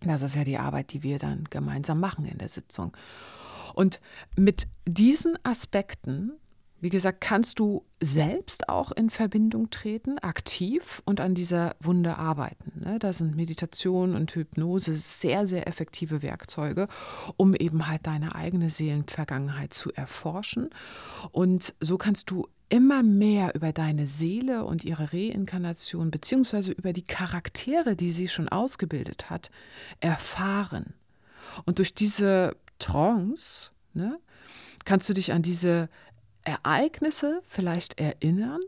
das 0.00 0.22
ist 0.22 0.36
ja 0.36 0.44
die 0.44 0.56
Arbeit, 0.56 0.92
die 0.92 1.02
wir 1.02 1.18
dann 1.18 1.44
gemeinsam 1.50 1.98
machen 1.98 2.24
in 2.24 2.38
der 2.38 2.48
Sitzung. 2.48 2.96
Und 3.74 4.00
mit 4.36 4.68
diesen 4.86 5.36
Aspekten 5.42 6.32
wie 6.80 6.90
gesagt, 6.90 7.20
kannst 7.20 7.58
du 7.58 7.84
selbst 8.00 8.68
auch 8.68 8.92
in 8.92 9.10
Verbindung 9.10 9.70
treten, 9.70 10.18
aktiv 10.18 11.02
und 11.04 11.20
an 11.20 11.34
dieser 11.34 11.74
Wunde 11.80 12.16
arbeiten. 12.16 12.84
Ne? 12.84 12.98
Da 13.00 13.12
sind 13.12 13.34
Meditation 13.34 14.14
und 14.14 14.30
Hypnose 14.32 14.94
sehr, 14.94 15.46
sehr 15.48 15.66
effektive 15.66 16.22
Werkzeuge, 16.22 16.86
um 17.36 17.54
eben 17.54 17.88
halt 17.88 18.06
deine 18.06 18.34
eigene 18.36 18.70
Seelenvergangenheit 18.70 19.74
zu 19.74 19.92
erforschen. 19.92 20.70
Und 21.32 21.74
so 21.80 21.98
kannst 21.98 22.30
du 22.30 22.46
immer 22.68 23.02
mehr 23.02 23.54
über 23.54 23.72
deine 23.72 24.06
Seele 24.06 24.64
und 24.64 24.84
ihre 24.84 25.12
Reinkarnation, 25.12 26.10
beziehungsweise 26.10 26.72
über 26.72 26.92
die 26.92 27.02
Charaktere, 27.02 27.96
die 27.96 28.12
sie 28.12 28.28
schon 28.28 28.48
ausgebildet 28.48 29.30
hat, 29.30 29.50
erfahren. 30.00 30.94
Und 31.64 31.78
durch 31.78 31.94
diese 31.94 32.56
Trance 32.78 33.70
ne, 33.94 34.18
kannst 34.84 35.08
du 35.08 35.14
dich 35.14 35.32
an 35.32 35.42
diese 35.42 35.88
Ereignisse 36.44 37.40
vielleicht 37.44 37.98
erinnern 37.98 38.60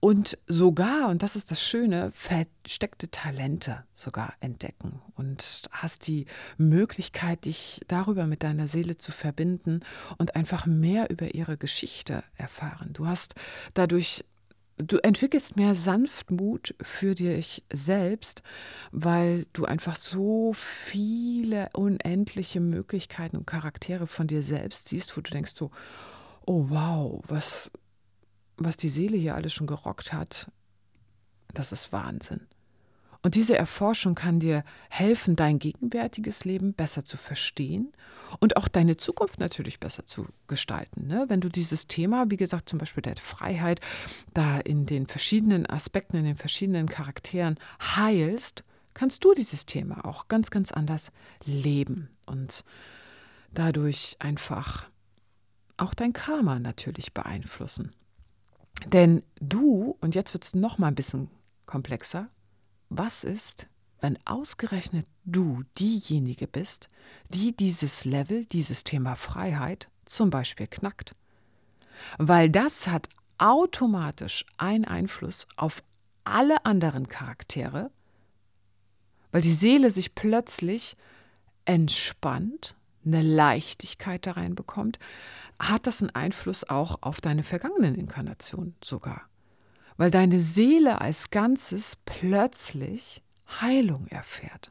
und 0.00 0.38
sogar, 0.46 1.08
und 1.08 1.22
das 1.22 1.34
ist 1.34 1.50
das 1.50 1.62
Schöne, 1.62 2.12
versteckte 2.12 3.10
Talente 3.10 3.84
sogar 3.94 4.34
entdecken 4.40 5.00
und 5.16 5.68
hast 5.72 6.06
die 6.06 6.26
Möglichkeit, 6.56 7.46
dich 7.46 7.80
darüber 7.88 8.26
mit 8.26 8.44
deiner 8.44 8.68
Seele 8.68 8.96
zu 8.96 9.10
verbinden 9.10 9.80
und 10.16 10.36
einfach 10.36 10.66
mehr 10.66 11.10
über 11.10 11.34
ihre 11.34 11.56
Geschichte 11.56 12.22
erfahren. 12.36 12.92
Du 12.92 13.06
hast 13.06 13.34
dadurch 13.74 14.24
Du 14.80 14.98
entwickelst 14.98 15.56
mehr 15.56 15.74
Sanftmut 15.74 16.72
für 16.80 17.16
dich 17.16 17.64
selbst, 17.72 18.44
weil 18.92 19.44
du 19.52 19.64
einfach 19.64 19.96
so 19.96 20.52
viele 20.54 21.68
unendliche 21.74 22.60
Möglichkeiten 22.60 23.38
und 23.38 23.44
Charaktere 23.44 24.06
von 24.06 24.28
dir 24.28 24.40
selbst 24.40 24.86
siehst, 24.86 25.16
wo 25.16 25.20
du 25.20 25.32
denkst 25.32 25.50
so, 25.50 25.72
oh 26.46 26.66
wow, 26.68 27.20
was, 27.26 27.72
was 28.58 28.76
die 28.76 28.88
Seele 28.88 29.16
hier 29.16 29.34
alles 29.34 29.52
schon 29.52 29.66
gerockt 29.66 30.12
hat, 30.12 30.50
das 31.54 31.72
ist 31.72 31.92
Wahnsinn. 31.92 32.46
Und 33.22 33.34
diese 33.34 33.58
Erforschung 33.58 34.14
kann 34.14 34.38
dir 34.38 34.62
helfen, 34.90 35.34
dein 35.34 35.58
gegenwärtiges 35.58 36.44
Leben 36.44 36.72
besser 36.72 37.04
zu 37.04 37.16
verstehen 37.16 37.92
und 38.38 38.56
auch 38.56 38.68
deine 38.68 38.96
Zukunft 38.96 39.40
natürlich 39.40 39.80
besser 39.80 40.06
zu 40.06 40.26
gestalten. 40.46 41.08
Ne? 41.08 41.24
Wenn 41.28 41.40
du 41.40 41.48
dieses 41.48 41.88
Thema, 41.88 42.30
wie 42.30 42.36
gesagt, 42.36 42.68
zum 42.68 42.78
Beispiel 42.78 43.02
der 43.02 43.16
Freiheit, 43.16 43.80
da 44.34 44.60
in 44.60 44.86
den 44.86 45.08
verschiedenen 45.08 45.66
Aspekten, 45.66 46.16
in 46.16 46.24
den 46.24 46.36
verschiedenen 46.36 46.88
Charakteren 46.88 47.58
heilst, 47.96 48.62
kannst 48.94 49.24
du 49.24 49.34
dieses 49.34 49.66
Thema 49.66 50.04
auch 50.04 50.28
ganz, 50.28 50.50
ganz 50.50 50.70
anders 50.70 51.10
leben 51.44 52.08
und 52.26 52.64
dadurch 53.52 54.16
einfach 54.20 54.88
auch 55.76 55.94
dein 55.94 56.12
Karma 56.12 56.58
natürlich 56.58 57.12
beeinflussen. 57.14 57.92
Denn 58.86 59.22
du, 59.40 59.96
und 60.00 60.14
jetzt 60.14 60.32
wird 60.34 60.44
es 60.44 60.54
noch 60.54 60.78
mal 60.78 60.88
ein 60.88 60.94
bisschen 60.94 61.28
komplexer, 61.66 62.28
was 62.88 63.24
ist, 63.24 63.66
wenn 64.00 64.18
ausgerechnet 64.24 65.06
du 65.24 65.62
diejenige 65.78 66.46
bist, 66.46 66.88
die 67.28 67.54
dieses 67.54 68.04
Level, 68.04 68.44
dieses 68.44 68.84
Thema 68.84 69.14
Freiheit 69.14 69.88
zum 70.04 70.30
Beispiel 70.30 70.66
knackt? 70.66 71.14
Weil 72.16 72.48
das 72.48 72.86
hat 72.86 73.08
automatisch 73.38 74.46
einen 74.56 74.84
Einfluss 74.84 75.46
auf 75.56 75.82
alle 76.24 76.64
anderen 76.64 77.08
Charaktere, 77.08 77.90
weil 79.32 79.42
die 79.42 79.52
Seele 79.52 79.90
sich 79.90 80.14
plötzlich 80.14 80.96
entspannt 81.64 82.76
eine 83.04 83.22
Leichtigkeit 83.22 84.26
da 84.26 84.32
reinbekommt, 84.32 84.98
hat 85.58 85.86
das 85.86 86.02
einen 86.02 86.10
Einfluss 86.10 86.64
auch 86.64 86.98
auf 87.00 87.20
deine 87.20 87.42
vergangenen 87.42 87.94
Inkarnationen 87.94 88.74
sogar. 88.82 89.22
Weil 89.96 90.10
deine 90.10 90.38
Seele 90.38 91.00
als 91.00 91.30
Ganzes 91.30 91.96
plötzlich 92.04 93.22
Heilung 93.60 94.06
erfährt. 94.08 94.70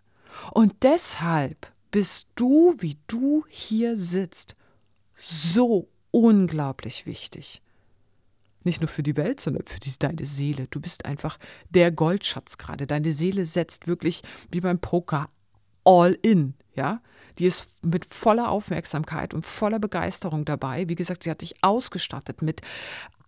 Und 0.52 0.74
deshalb 0.84 1.72
bist 1.92 2.30
du, 2.36 2.76
wie 2.80 2.98
du 3.08 3.46
hier 3.50 3.98
sitzt, 3.98 4.56
so 5.18 5.90
unglaublich 6.12 7.06
wichtig. 7.06 7.62
Nicht 8.64 8.82
nur 8.82 8.88
für 8.88 9.04
die 9.04 9.18
Welt, 9.18 9.40
sondern 9.40 9.64
für 9.64 9.80
die, 9.80 9.92
deine 9.98 10.26
Seele. 10.26 10.68
Du 10.70 10.80
bist 10.80 11.06
einfach 11.06 11.38
der 11.70 11.92
Goldschatz 11.92 12.58
gerade. 12.58 12.86
Deine 12.86 13.12
Seele 13.12 13.46
setzt 13.46 13.88
wirklich 13.88 14.24
wie 14.52 14.60
beim 14.60 14.80
Poker 14.80 15.30
all 15.86 16.18
in, 16.22 16.54
ja? 16.76 17.02
Die 17.40 17.46
ist 17.46 17.86
mit 17.86 18.06
voller 18.06 18.50
Aufmerksamkeit 18.50 19.34
und 19.34 19.46
voller 19.46 19.80
Begeisterung 19.80 20.46
dabei. 20.46 20.90
Wie 20.90 20.96
gesagt, 20.96 21.24
sie 21.24 21.32
hat 21.32 21.42
dich 21.42 21.64
ausgestattet 21.64 22.42
mit 22.42 22.62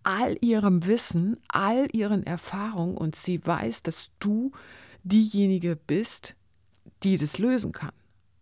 all 0.02 0.36
ihrem 0.40 0.86
Wissen, 0.86 1.38
all 1.48 1.88
ihren 1.92 2.24
Erfahrungen 2.24 2.96
und 2.96 3.14
sie 3.14 3.44
weiß, 3.44 3.82
dass 3.82 4.10
du 4.18 4.52
diejenige 5.02 5.76
bist, 5.76 6.34
die 7.02 7.16
das 7.16 7.38
lösen 7.38 7.72
kann. 7.72 7.92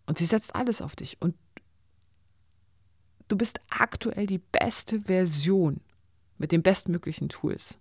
Und 0.06 0.18
sie 0.18 0.26
setzt 0.26 0.54
alles 0.54 0.80
auf 0.80 0.96
dich. 0.96 1.20
Und 1.20 1.34
du 3.28 3.36
bist 3.36 3.60
aktuell 3.68 4.26
die 4.26 4.38
beste 4.38 5.00
Version 5.02 5.80
mit 6.38 6.52
den 6.52 6.62
bestmöglichen 6.62 7.28
Tools 7.28 7.78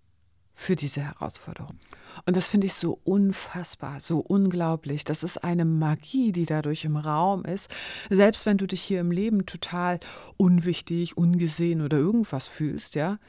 für 0.53 0.75
diese 0.75 1.01
Herausforderung. 1.01 1.77
Und 2.25 2.35
das 2.35 2.47
finde 2.47 2.67
ich 2.67 2.73
so 2.73 2.99
unfassbar, 3.03 3.99
so 3.99 4.19
unglaublich. 4.19 5.03
Das 5.03 5.23
ist 5.23 5.43
eine 5.43 5.65
Magie, 5.65 6.31
die 6.31 6.45
dadurch 6.45 6.85
im 6.85 6.97
Raum 6.97 7.45
ist. 7.45 7.73
Selbst 8.09 8.45
wenn 8.45 8.57
du 8.57 8.67
dich 8.67 8.81
hier 8.81 8.99
im 8.99 9.11
Leben 9.11 9.45
total 9.45 9.99
unwichtig, 10.37 11.17
ungesehen 11.17 11.81
oder 11.81 11.97
irgendwas 11.97 12.47
fühlst, 12.47 12.95
ja, 12.95 13.19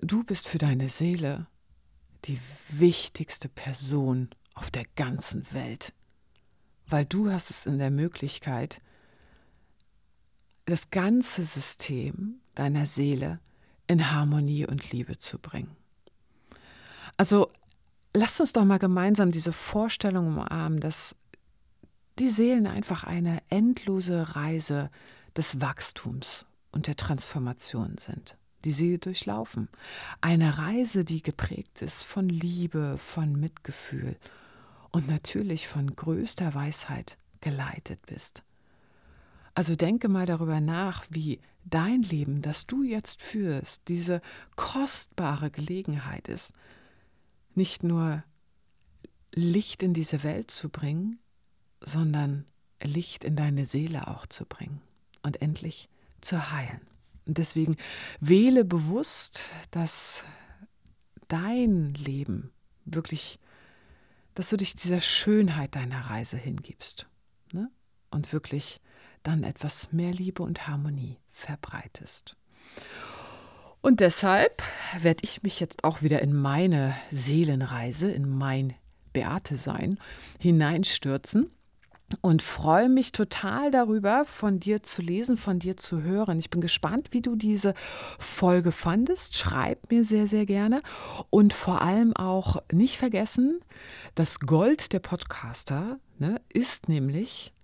du 0.00 0.24
bist 0.24 0.48
für 0.48 0.58
deine 0.58 0.88
Seele 0.88 1.46
die 2.24 2.40
wichtigste 2.70 3.48
Person 3.48 4.28
auf 4.54 4.70
der 4.70 4.84
ganzen 4.96 5.52
Welt. 5.52 5.92
Weil 6.86 7.04
du 7.04 7.30
hast 7.30 7.50
es 7.50 7.66
in 7.66 7.78
der 7.78 7.90
Möglichkeit, 7.90 8.80
das 10.64 10.90
ganze 10.90 11.44
System 11.44 12.40
deiner 12.54 12.86
Seele 12.86 13.40
in 13.86 14.10
Harmonie 14.10 14.66
und 14.66 14.90
Liebe 14.92 15.16
zu 15.16 15.38
bringen. 15.38 15.76
Also 17.16 17.50
lasst 18.12 18.40
uns 18.40 18.52
doch 18.52 18.64
mal 18.64 18.78
gemeinsam 18.78 19.30
diese 19.30 19.52
Vorstellung 19.52 20.28
umarmen, 20.28 20.80
dass 20.80 21.14
die 22.18 22.30
Seelen 22.30 22.66
einfach 22.66 23.04
eine 23.04 23.40
endlose 23.48 24.34
Reise 24.34 24.90
des 25.36 25.60
Wachstums 25.60 26.46
und 26.72 26.86
der 26.86 26.96
Transformation 26.96 27.96
sind, 27.98 28.36
die 28.64 28.72
sie 28.72 28.98
durchlaufen. 28.98 29.68
Eine 30.20 30.58
Reise, 30.58 31.04
die 31.04 31.22
geprägt 31.22 31.80
ist 31.80 32.02
von 32.02 32.28
Liebe, 32.28 32.98
von 32.98 33.38
Mitgefühl 33.38 34.16
und 34.90 35.08
natürlich 35.08 35.68
von 35.68 35.94
größter 35.94 36.54
Weisheit 36.54 37.16
geleitet 37.40 38.00
bist. 38.06 38.42
Also 39.54 39.76
denke 39.76 40.08
mal 40.08 40.26
darüber 40.26 40.60
nach, 40.60 41.04
wie 41.10 41.40
dein 41.64 42.02
Leben, 42.02 42.42
das 42.42 42.66
du 42.66 42.82
jetzt 42.82 43.20
führst, 43.20 43.82
diese 43.88 44.22
kostbare 44.56 45.50
Gelegenheit 45.50 46.28
ist, 46.28 46.52
nicht 47.54 47.82
nur 47.82 48.22
Licht 49.32 49.82
in 49.82 49.94
diese 49.94 50.22
Welt 50.22 50.50
zu 50.50 50.68
bringen, 50.68 51.18
sondern 51.80 52.44
Licht 52.82 53.24
in 53.24 53.36
deine 53.36 53.64
Seele 53.64 54.08
auch 54.08 54.26
zu 54.26 54.44
bringen 54.44 54.80
und 55.22 55.42
endlich 55.42 55.88
zu 56.20 56.50
heilen. 56.52 56.80
Und 57.26 57.38
deswegen 57.38 57.76
wähle 58.20 58.64
bewusst, 58.64 59.50
dass 59.70 60.24
dein 61.28 61.92
Leben 61.94 62.50
wirklich, 62.84 63.38
dass 64.34 64.48
du 64.48 64.56
dich 64.56 64.74
dieser 64.74 65.00
Schönheit 65.00 65.74
deiner 65.74 66.00
Reise 66.06 66.36
hingibst 66.36 67.06
ne? 67.52 67.70
und 68.10 68.32
wirklich 68.32 68.80
dann 69.22 69.44
etwas 69.44 69.92
mehr 69.92 70.12
Liebe 70.12 70.42
und 70.42 70.66
Harmonie 70.66 71.18
verbreitest. 71.30 72.36
Und 73.88 74.00
deshalb 74.00 74.62
werde 75.00 75.24
ich 75.24 75.42
mich 75.42 75.60
jetzt 75.60 75.82
auch 75.82 76.02
wieder 76.02 76.20
in 76.20 76.34
meine 76.34 76.94
Seelenreise, 77.10 78.10
in 78.10 78.28
mein 78.28 78.74
Beate-Sein 79.14 79.98
hineinstürzen 80.38 81.50
und 82.20 82.42
freue 82.42 82.90
mich 82.90 83.12
total 83.12 83.70
darüber, 83.70 84.26
von 84.26 84.60
dir 84.60 84.82
zu 84.82 85.00
lesen, 85.00 85.38
von 85.38 85.58
dir 85.58 85.78
zu 85.78 86.02
hören. 86.02 86.38
Ich 86.38 86.50
bin 86.50 86.60
gespannt, 86.60 87.08
wie 87.12 87.22
du 87.22 87.34
diese 87.34 87.72
Folge 88.18 88.72
fandest. 88.72 89.38
Schreib 89.38 89.90
mir 89.90 90.04
sehr, 90.04 90.26
sehr 90.26 90.44
gerne. 90.44 90.82
Und 91.30 91.54
vor 91.54 91.80
allem 91.80 92.14
auch 92.14 92.62
nicht 92.70 92.98
vergessen, 92.98 93.58
das 94.14 94.40
Gold 94.40 94.92
der 94.92 95.00
Podcaster 95.00 95.98
ne, 96.18 96.42
ist 96.52 96.90
nämlich 96.90 97.54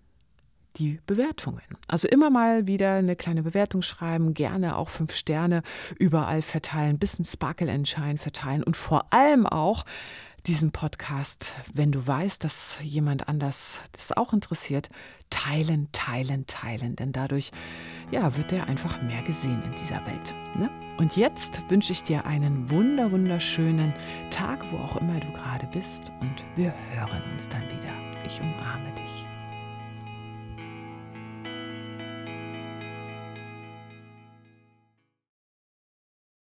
die 0.76 1.00
Bewertungen. 1.06 1.62
Also 1.88 2.08
immer 2.08 2.30
mal 2.30 2.66
wieder 2.66 2.94
eine 2.94 3.16
kleine 3.16 3.42
Bewertung 3.42 3.82
schreiben, 3.82 4.34
gerne 4.34 4.76
auch 4.76 4.88
fünf 4.88 5.14
Sterne 5.14 5.62
überall 5.98 6.42
verteilen, 6.42 6.98
bisschen 6.98 7.24
Sparkle 7.24 7.70
and 7.70 7.88
Shine 7.88 8.18
verteilen 8.18 8.62
und 8.62 8.76
vor 8.76 9.12
allem 9.12 9.46
auch 9.46 9.84
diesen 10.46 10.72
Podcast, 10.72 11.54
wenn 11.72 11.90
du 11.90 12.06
weißt, 12.06 12.44
dass 12.44 12.78
jemand 12.82 13.28
anders 13.28 13.80
das 13.92 14.12
auch 14.12 14.34
interessiert, 14.34 14.90
teilen, 15.30 15.88
teilen, 15.92 16.46
teilen, 16.46 16.96
denn 16.96 17.12
dadurch 17.12 17.50
ja, 18.10 18.36
wird 18.36 18.52
er 18.52 18.68
einfach 18.68 19.00
mehr 19.00 19.22
gesehen 19.22 19.62
in 19.62 19.72
dieser 19.72 20.04
Welt. 20.06 20.34
Ne? 20.54 20.70
Und 20.98 21.16
jetzt 21.16 21.62
wünsche 21.70 21.92
ich 21.92 22.02
dir 22.02 22.26
einen 22.26 22.68
wunder, 22.68 23.10
wunderschönen 23.10 23.94
Tag, 24.30 24.70
wo 24.70 24.76
auch 24.78 24.96
immer 24.96 25.18
du 25.18 25.32
gerade 25.32 25.66
bist 25.68 26.12
und 26.20 26.44
wir 26.56 26.74
hören 26.92 27.22
uns 27.32 27.48
dann 27.48 27.64
wieder. 27.64 27.92
Ich 28.26 28.40
umarme 28.40 28.92
dich. 28.94 29.33